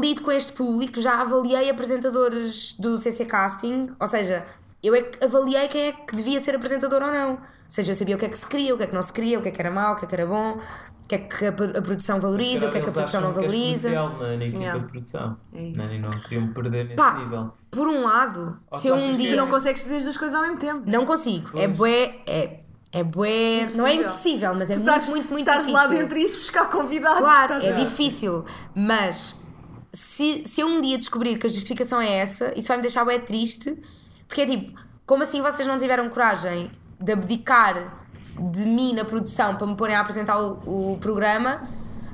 [0.00, 4.44] lido com este público, já avaliei apresentadores do CC Casting, ou seja,
[4.82, 7.30] eu é que avaliei quem é que devia ser apresentador ou não.
[7.32, 7.38] Ou
[7.70, 9.12] seja, eu sabia o que é que se queria, o que é que não se
[9.12, 10.58] queria, o que é que era mau, o que é que era bom,
[11.04, 13.28] o que é que a, a produção valoriza, o que é que a produção não
[13.30, 13.90] que valoriza.
[13.90, 14.80] comercial na, na equipa Yeah.
[14.80, 15.36] de produção.
[15.52, 15.78] É isso.
[15.78, 17.52] Não, e não queriam me perder nesse Pá, nível.
[17.70, 19.30] por um lado, Ou se tu eu um dia.
[19.30, 20.82] Tu não consegues dizer as duas coisas ao mesmo tempo.
[20.86, 21.48] Não consigo.
[21.58, 21.76] É Pois.
[21.78, 22.14] bué.
[22.26, 22.60] É,
[22.92, 23.68] é bué.
[23.74, 24.00] Não é Impossível.
[24.02, 25.88] impossível, mas é Tu muito, estás, muito, muito estás difícil.
[25.88, 27.18] lá dentro e buscar convidados.
[27.18, 28.44] Claro, estás é difícil.
[28.74, 29.44] Mas
[29.92, 33.04] se, se eu um dia descobrir que a justificação é essa, isso vai me deixar
[33.04, 33.78] bué triste.
[34.26, 38.03] Porque é tipo, como assim vocês não tiveram coragem de abdicar
[38.38, 41.62] de mim na produção para me porem a apresentar o, o programa?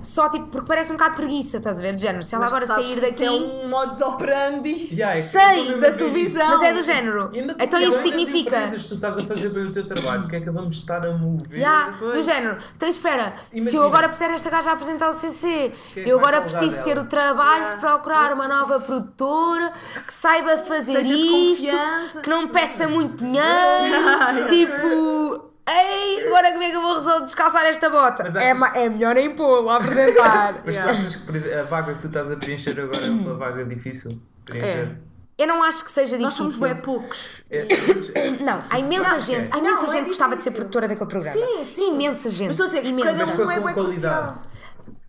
[0.03, 1.95] Só tipo, porque parece um bocado preguiça, estás a ver?
[1.95, 3.23] De género, se ela Mas agora sair que daqui.
[3.23, 4.89] Isso é um modus operandi.
[4.91, 6.49] Yeah, é Sei, da televisão.
[6.49, 7.31] Mas é do género.
[7.35, 8.57] E Então isso significa.
[8.63, 11.13] empresas, tu estás a fazer bem o teu trabalho, porque é que vamos estar a
[11.13, 11.61] mover?
[11.61, 12.57] Já, do género.
[12.75, 13.83] Então espera, se Imagina.
[13.83, 16.97] eu agora puser esta gaja a apresentar o CC, é que eu agora preciso ter
[16.97, 17.75] o trabalho Yeah.
[17.75, 19.71] de procurar uma nova produtora
[20.07, 25.50] que saiba fazer Seja isto, que não me peça muito dinheiro, tipo.
[25.73, 28.25] Ei, agora como é que eu vou resolver descalçar esta bota?
[28.25, 30.63] Mas É, achas- ma- é melhor nem pô a apresentar.
[30.67, 30.93] Mas Yeah.
[30.93, 34.13] tu achas que a vaga que tu estás a preencher agora é uma vaga difícil
[34.13, 34.21] de
[34.53, 34.97] preencher?
[35.39, 36.75] Eu não acho que seja Nós somos difícil.
[36.75, 37.43] bem poucos.
[37.51, 38.13] É, vezes-
[38.45, 40.53] Não, há imensa Não, gente, há Não, imensa é gente que gostava de ser difícil.
[40.69, 41.33] produtora daquele programa.
[41.35, 41.95] Sim, sim.
[41.95, 42.49] Imensa gente.
[42.49, 43.27] Mas estou a dizer imensa.
[43.27, 43.75] cada um é bem qualidade.
[43.75, 44.43] comercial.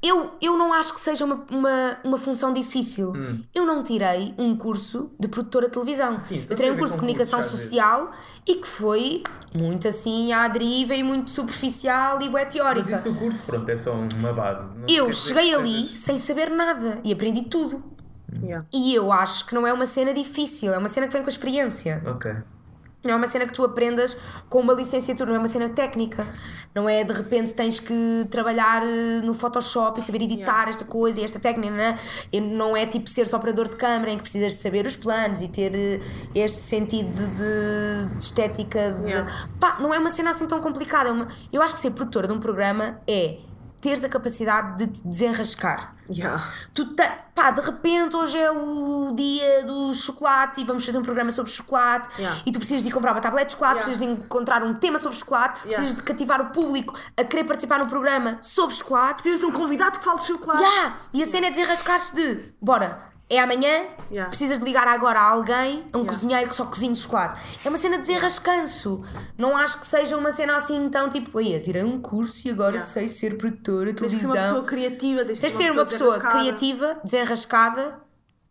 [0.02, 3.14] Eu, eu não acho que seja uma, uma, uma função difícil.
[3.54, 6.18] Eu não tirei um curso de produtora de televisão.
[6.18, 8.12] Sim, eu tirei um curso de com comunicação social
[8.48, 9.24] e que foi
[9.56, 12.88] muito assim à deriva e muito superficial e bué teórica.
[12.90, 14.78] Mas isso o curso, pronto, é só uma base.
[14.78, 17.84] Não Eu cheguei ali sejas- sem saber nada e aprendi tudo.
[18.42, 18.66] Yeah.
[18.74, 21.28] E eu acho que não é uma cena difícil, é uma cena que vem com
[21.28, 22.02] a experiência.
[22.06, 22.34] Ok.
[23.04, 24.16] Não é uma cena que tu aprendas
[24.50, 26.26] com uma licenciatura, não é uma cena técnica.
[26.76, 30.70] Não é de repente tens que trabalhar eh, no Photoshop e saber editar Yeah.
[30.70, 31.72] esta coisa e esta técnica.
[31.76, 31.98] Não é?
[32.32, 34.96] E não é tipo ser só operador de câmara em que precisas de saber os
[34.96, 36.00] planos e ter eh,
[36.36, 38.92] este sentido de, de- de estética.
[38.94, 39.48] de- Yeah.
[39.60, 41.10] Pá, não é uma cena assim tão complicada.
[41.10, 43.38] É uma- Eu acho que ser produtora de um programa é
[43.82, 45.96] teres a capacidade de te desenrascar.
[46.10, 46.46] Yeah.
[46.74, 47.04] Tu te...
[47.34, 51.52] pá, de repente hoje é o dia do chocolate e vamos fazer um programa sobre
[51.52, 52.42] chocolate Yeah.
[52.46, 53.90] e tu precisas de ir comprar uma tablete de chocolate, Yeah.
[53.90, 57.80] precisas de encontrar um tema sobre chocolate, precisas de cativar o público a querer participar
[57.80, 59.24] no programa sobre chocolate.
[59.24, 60.62] Precisas de um convidado que fale de chocolate.
[60.62, 60.98] Yeah.
[61.14, 64.30] E a cena é desenrascar-se de bora, é amanhã, Yeah.
[64.30, 66.08] precisas de ligar agora a alguém, a um Yeah.
[66.08, 67.40] cozinheiro que só cozinha chocolate.
[67.64, 69.02] É uma cena de desenrascanço.
[69.38, 72.76] Não acho que seja uma cena assim tão tipo, aí, tirei um curso e agora
[72.76, 72.92] Yeah.
[72.92, 74.30] sei ser produtora, Tens de ser televisão.
[74.32, 76.40] uma pessoa criativa, tens de Tens de ser uma pessoa desenrascada.
[76.44, 78.00] criativa, desenrascada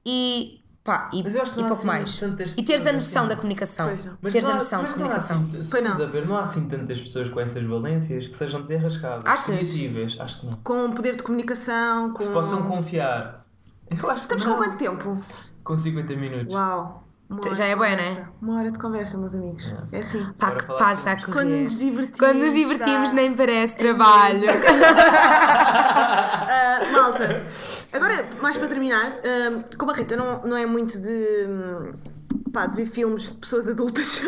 [0.06, 2.18] e pá, e, Mas eu acho que e há pouco assim mais.
[2.18, 3.28] tantas E teres a noção assim.
[3.28, 3.98] da comunicação.
[4.22, 5.36] Mas Teres não a há- noção de há comunicação.
[5.42, 8.62] assim- se Pois a ver, não há assim tantas pessoas com essas valências que sejam
[8.62, 9.24] desenrascadas.
[9.26, 9.46] Achas?
[9.46, 10.54] Criativas, acho que não.
[10.64, 12.16] Com poder de comunicação, com...
[12.18, 13.39] Que se possam confiar.
[13.90, 14.52] Eu acho que Estamos não.
[14.56, 15.18] com quanto tempo?
[15.64, 16.54] Com 50 minutos.
[16.54, 17.04] Uau.
[17.28, 18.14] Uma hora Já de é bué, conversa.
[18.20, 18.28] né?
[18.42, 19.72] Uma hora de conversa, meus amigos.
[19.92, 20.26] É assim.
[20.36, 21.32] Pá, Bora que falar passa a correr.
[21.32, 22.18] Quando nos divertimos.
[22.18, 23.16] Quando nos divertimos pá.
[23.16, 24.46] nem parece trabalho.
[26.52, 27.46] Ah, malta,
[27.92, 31.92] agora, mais para terminar, ah, como a Rita não, não é muito de, hum,
[32.52, 34.20] pá, de ver filmes de pessoas adultas,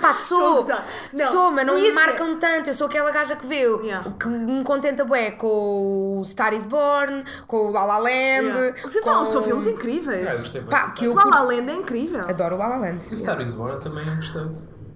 [0.00, 0.68] Pá, Estou a sou.
[1.14, 2.68] Não, sou, mas não me marcam tanto.
[2.68, 4.12] Eu sou aquela gaja que vê, Yeah.
[4.20, 8.10] que me contenta bué com o Star is Born, com o La La Land.
[8.48, 8.82] Yeah.
[8.82, 10.26] Vocês são, com- são filmes incríveis.
[10.28, 12.20] Ah, bem Pá, que eu La La Land é incrível.
[12.28, 12.98] Adoro o La La Land.
[13.12, 14.42] O Star is Born também gostei.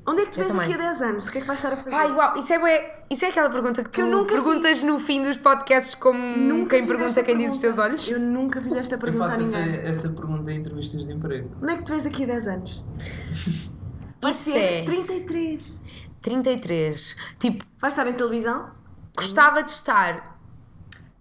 [0.04, 0.88] Onde é que te Eu vês daqui a também.
[0.88, 1.28] 10 anos?
[1.28, 1.94] O que é que vais estar a fazer?
[1.94, 4.98] Ai, uau, isso é, bué, isso é aquela pergunta que tu eu nunca perguntas no
[4.98, 8.08] fim dos podcasts como Nunca quem pergunta quem diz os teus olhos.
[8.08, 9.80] Eu nunca fiz esta Eu pergunta a faço essa, ninguém.
[9.80, 11.50] essa pergunta em entrevistas de emprego.
[11.62, 12.84] Onde é que te vês daqui a 10 anos?
[14.20, 15.82] Vais Isso ter é 33.
[16.20, 17.16] 33.
[17.38, 18.70] Tipo, Vais estar em televisão?
[19.16, 20.31] gostava de estar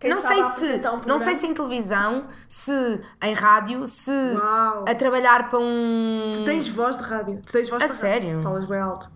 [0.09, 4.85] não sei se apresentar um não sei se em televisão, se em rádio, se Uau.
[4.87, 7.41] a trabalhar para um Tu tens voz de rádio.
[7.45, 8.29] Tu tens voz A sério?
[8.29, 8.43] rádio.
[8.43, 9.09] Falas bem alto.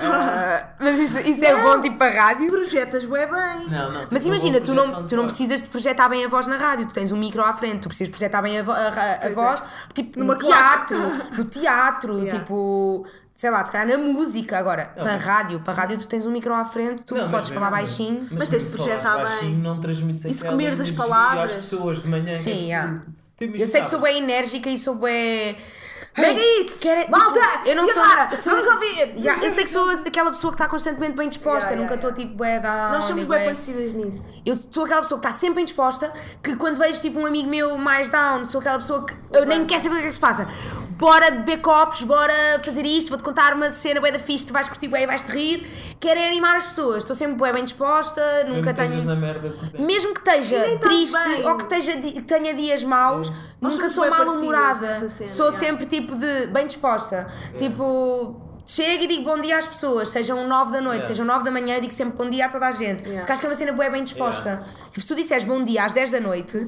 [0.00, 2.48] Ah, mas isso, isso é bom tipo para rádio.
[2.48, 3.68] Projetas bem bem.
[3.68, 4.06] Não, não.
[4.10, 6.92] Mas imagina, tu não, tu não precisas de projetar bem a voz na rádio, tu
[6.92, 9.30] tens um micro à frente, tu precisas projetar bem a, vo- a- a- é.
[9.30, 9.60] voz,
[9.94, 10.98] tipo Numa no teatro,
[11.36, 12.38] no teatro, Yeah.
[12.38, 13.04] tipo,
[13.38, 16.26] sei lá, se calhar na música agora, Não, para mas- rádio, para rádio tu tens
[16.26, 18.26] um micro à frente, tu Não, mas podes falar mas- baixinho.
[18.32, 19.54] Mas tens de projetar bem.
[19.54, 21.52] Não transmites E se comeres as palavras?
[21.52, 22.26] às pessoas de manhã.
[22.26, 23.04] é Sim, preciso.
[23.36, 25.56] Tu Eu sei que sou bem enérgica e sou bem.
[26.16, 26.78] Mega hits!
[26.80, 27.40] Quero- tipo, Malta!
[27.64, 29.14] eu não E sou, eu sou- Vamos ouvir!
[29.16, 32.08] Yeah, eu sei que sou aquela pessoa que está constantemente bem disposta, Yeah, nunca yeah,
[32.08, 32.92] estou tipo bué down.
[32.92, 34.28] Nós somos bem parecidas nisso.
[34.44, 37.48] Eu sou aquela pessoa que está sempre bem disposta, que quando vejo tipo um amigo
[37.48, 40.14] meu mais down, sou aquela pessoa que eu nem quero saber o que é que
[40.14, 40.48] se passa.
[40.98, 44.68] Bora beber copos, bora fazer isto, vou-te contar uma cena bué da fixe, tu vais
[44.68, 45.64] curtir bué e vais-te rir.
[46.00, 49.04] Quero é animar as pessoas, estou sempre bué bem disposta, nunca tenho...
[49.04, 49.52] na merda.
[49.78, 51.46] Mesmo que esteja estás triste bem.
[51.46, 55.08] ou que esteja, que tenha dias maus, nunca sou mal-humorada.
[55.08, 55.58] Sou yeah.
[55.58, 57.26] sempre tipo de bem disposta.
[57.58, 58.36] Tipo,
[58.66, 61.08] chego e digo bom dia às pessoas, sejam 9 da noite, Yeah.
[61.08, 63.02] sejam 9 da manhã, eu digo sempre bom dia a toda a gente.
[63.02, 63.20] Yeah.
[63.20, 64.62] Porque acho que é uma cena bué bem disposta.
[64.90, 66.58] Tipo, se tu disseres bom dia às 10 da noite,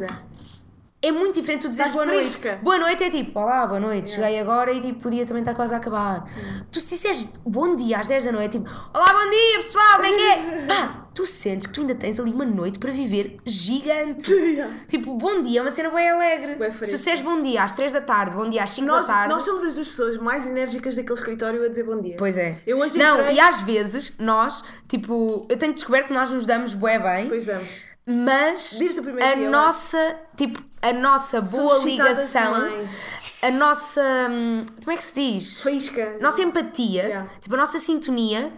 [1.02, 1.08] é.
[1.08, 2.48] é muito diferente tu dizeres boa fresca.
[2.50, 2.62] noite.
[2.64, 5.54] Boa noite é tipo, olá, boa noite, cheguei agora e tipo, o dia também está
[5.54, 6.24] quase a acabar.
[6.70, 10.04] Tu se disseres bom dia às 10 da noite, tipo, olá, bom dia pessoal, como
[10.06, 10.66] é que é?
[10.68, 14.30] Pá, tu sentes que tu ainda tens ali uma noite para viver gigante.
[14.88, 16.56] Tipo, bom dia é uma cena bem alegre.
[16.84, 19.34] Se disseres bom dia às 3 da tarde, bom dia às 5 Nós, da tarde.
[19.34, 22.16] nós somos as duas pessoas mais enérgicas daquele escritório a dizer bom dia.
[22.18, 22.58] Pois é.
[22.66, 26.46] Eu hoje Não, entrei- e às vezes nós, tipo, eu tenho descoberto que nós nos
[26.46, 27.28] damos bué bem.
[27.28, 27.89] Pois vamos.
[28.10, 32.98] Mas Desde o primeiro a dia, eu nossa, tipo, a nossa boa ligação, demais.
[33.42, 35.62] a nossa, hum, como é que se diz?
[35.62, 36.16] Faísca.
[36.20, 37.30] Nossa empatia, Yeah.
[37.40, 38.52] tipo, a nossa sintonia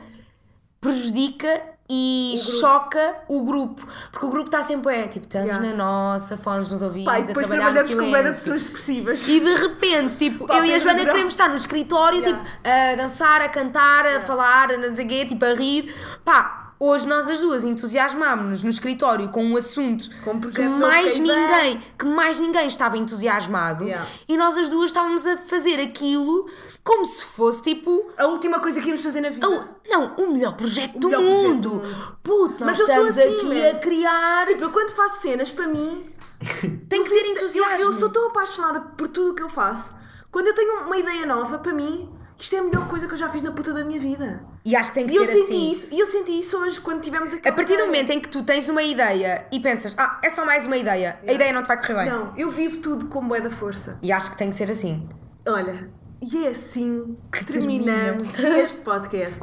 [0.81, 2.59] prejudica e grupo.
[2.61, 3.87] choca o grupo.
[4.11, 5.69] Porque o grupo está sempre, é, tipo, estamos Yeah.
[5.69, 8.33] na nossa, fones nos ouvidos, Pá, e a depois trabalhar trabalhamos com silêncio.
[8.45, 9.29] pessoas depressivas.
[9.29, 11.13] E de repente, tipo, Pá, eu e a Joana Durão.
[11.13, 12.39] queremos estar no escritório, Yeah.
[12.45, 15.95] tipo, a dançar, a cantar, a falar, a não sei o quê, tipo, a rir.
[16.25, 20.71] Pá, hoje nós as duas entusiasmámos-nos no escritório com um assunto Com um que projeto
[20.71, 23.85] mais ninguém, que mais ninguém estava entusiasmado.
[23.85, 24.07] Yeah.
[24.29, 26.49] E nós as duas estávamos a fazer aquilo
[26.83, 29.49] como se fosse, tipo, A última coisa que íamos fazer na vida.
[29.49, 31.69] o- não, o melhor projeto, do, melhor projeto mundo.
[31.69, 32.17] do mundo.
[32.23, 34.47] Puto, nós Mas eu estamos assim, aqui a criar.
[34.47, 36.05] Tipo, eu quando faço cenas, para mim,
[36.89, 37.81] tem que ter eu, entusiasmo.
[37.87, 39.95] eu sou tão apaixonada por tudo o que eu faço.
[40.31, 42.09] Quando eu tenho uma ideia nova, para mim,
[42.43, 44.41] isto é a melhor coisa que eu já fiz na puta da minha vida.
[44.65, 45.71] E acho que tem que E eu ser senti assim.
[45.71, 47.49] isso, e eu senti isso hoje quando tivemos aqui.
[47.49, 50.45] A partir do momento em que tu tens uma ideia e pensas, ah, é só
[50.45, 52.11] mais uma ideia, a ideia não te vai correr bem.
[52.11, 53.97] Não, eu vivo tudo com bué da força.
[54.03, 55.09] E acho que tem que ser assim.
[55.47, 55.89] Olha,
[56.21, 59.41] e é assim que, terminamos este podcast.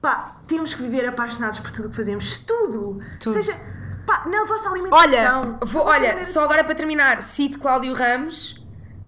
[0.00, 2.38] Pá, temos que viver apaixonados por tudo o que fazemos.
[2.38, 3.00] Tudo.
[3.18, 3.32] Tudo.
[3.32, 3.58] Seja,
[4.06, 5.00] pá, na vossa alimentação.
[5.02, 8.64] Olha, vou, olha, só agora para terminar, cito Cláudio Ramos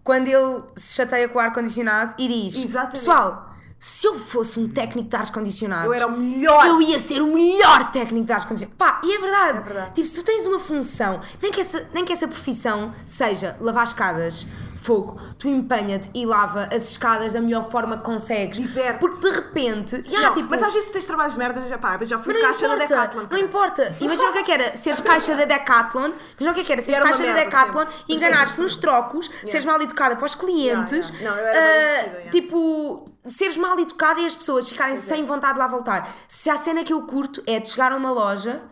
[0.09, 2.93] quando ele se chateia com o ar-condicionado e diz: Exatamente.
[2.93, 6.67] Pessoal, se eu fosse um técnico de ar-condicionados, Eu era o melhor.
[6.67, 8.75] eu ia ser o melhor técnico de ar-condicionado.
[8.79, 9.59] Pá, e é verdade.
[9.59, 9.91] É verdade.
[9.93, 13.85] Tipo, se tu tens uma função, nem que essa, nem que essa profissão seja lavar
[13.85, 14.47] escadas,
[14.79, 18.59] fogo, tu empenha-te e lava as escadas da melhor forma que consegues.
[18.59, 19.01] Diverte.
[19.01, 20.05] Porque de repente.
[20.07, 22.41] Não, Yeah, tipo, mas às vezes tens trabalhos de merda, já, pá, já fui não
[22.41, 23.27] caixa importa, da Decathlon.
[23.31, 23.97] Não importa.
[24.01, 26.13] Imagina o que é que era seres caixa da Decathlon.
[26.39, 28.15] Imagina o que é que era seres caixa da Decathlon, sempre.
[28.15, 31.11] enganares-te nos trocos, seres mal educada para os clientes.
[31.11, 31.61] Yeah, yeah.
[31.61, 32.31] Não, yeah.
[32.31, 36.11] Tipo, seres mal educada e as pessoas ficarem sem vontade de lá voltar.
[36.27, 38.63] Se a cena que eu curto é de chegar a uma loja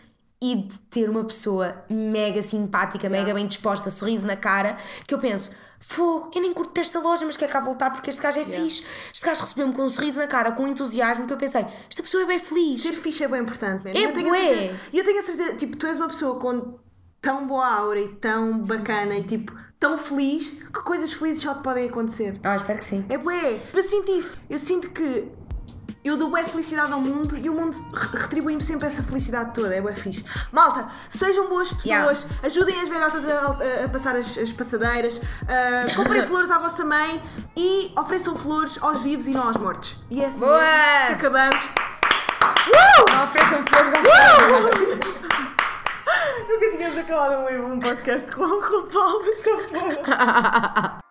[0.41, 4.77] e de ter uma pessoa mega simpática, mega bem disposta, sorriso na cara,
[5.07, 5.51] que eu penso.
[5.81, 8.85] Fogo, eu nem curto desta loja, mas quer cá voltar porque este gajo é fixe.
[9.13, 12.23] Este gajo recebeu-me com um sorriso na cara, com entusiasmo, que eu pensei, esta pessoa
[12.23, 12.83] é bem feliz.
[12.83, 13.99] Ser fixe é bem importante mesmo.
[13.99, 16.79] É eu tenho certeza- E eu tenho a certeza, tipo, tu és uma pessoa com
[17.21, 21.63] tão boa aura e tão bacana e tipo, tão feliz, que coisas felizes só te
[21.63, 22.35] podem acontecer.
[22.43, 23.05] Ah, espero que sim.
[23.09, 23.59] É bué.
[23.75, 24.33] Eu sinto isso.
[24.49, 25.29] Eu sinto que
[26.09, 29.75] eu dou bué felicidade ao mundo e o mundo re- retribui-me sempre essa felicidade toda.
[29.75, 30.25] É bué fixe.
[30.53, 32.21] Malta, sejam boas pessoas, Yeah.
[32.45, 36.85] ajudem as velhotas a, a- a passar as, as passadeiras, ah, comprem flores à vossa
[36.85, 37.23] mãe
[37.57, 39.97] e ofereçam flores aos vivos e não aos mortos.
[40.11, 40.59] E é assim Boa!
[40.61, 41.71] mesmo que acabamos.
[43.11, 43.97] Não ofereçam flores à
[46.49, 50.99] Nunca tínhamos acabado um, um podcast com, com palmas tão boa.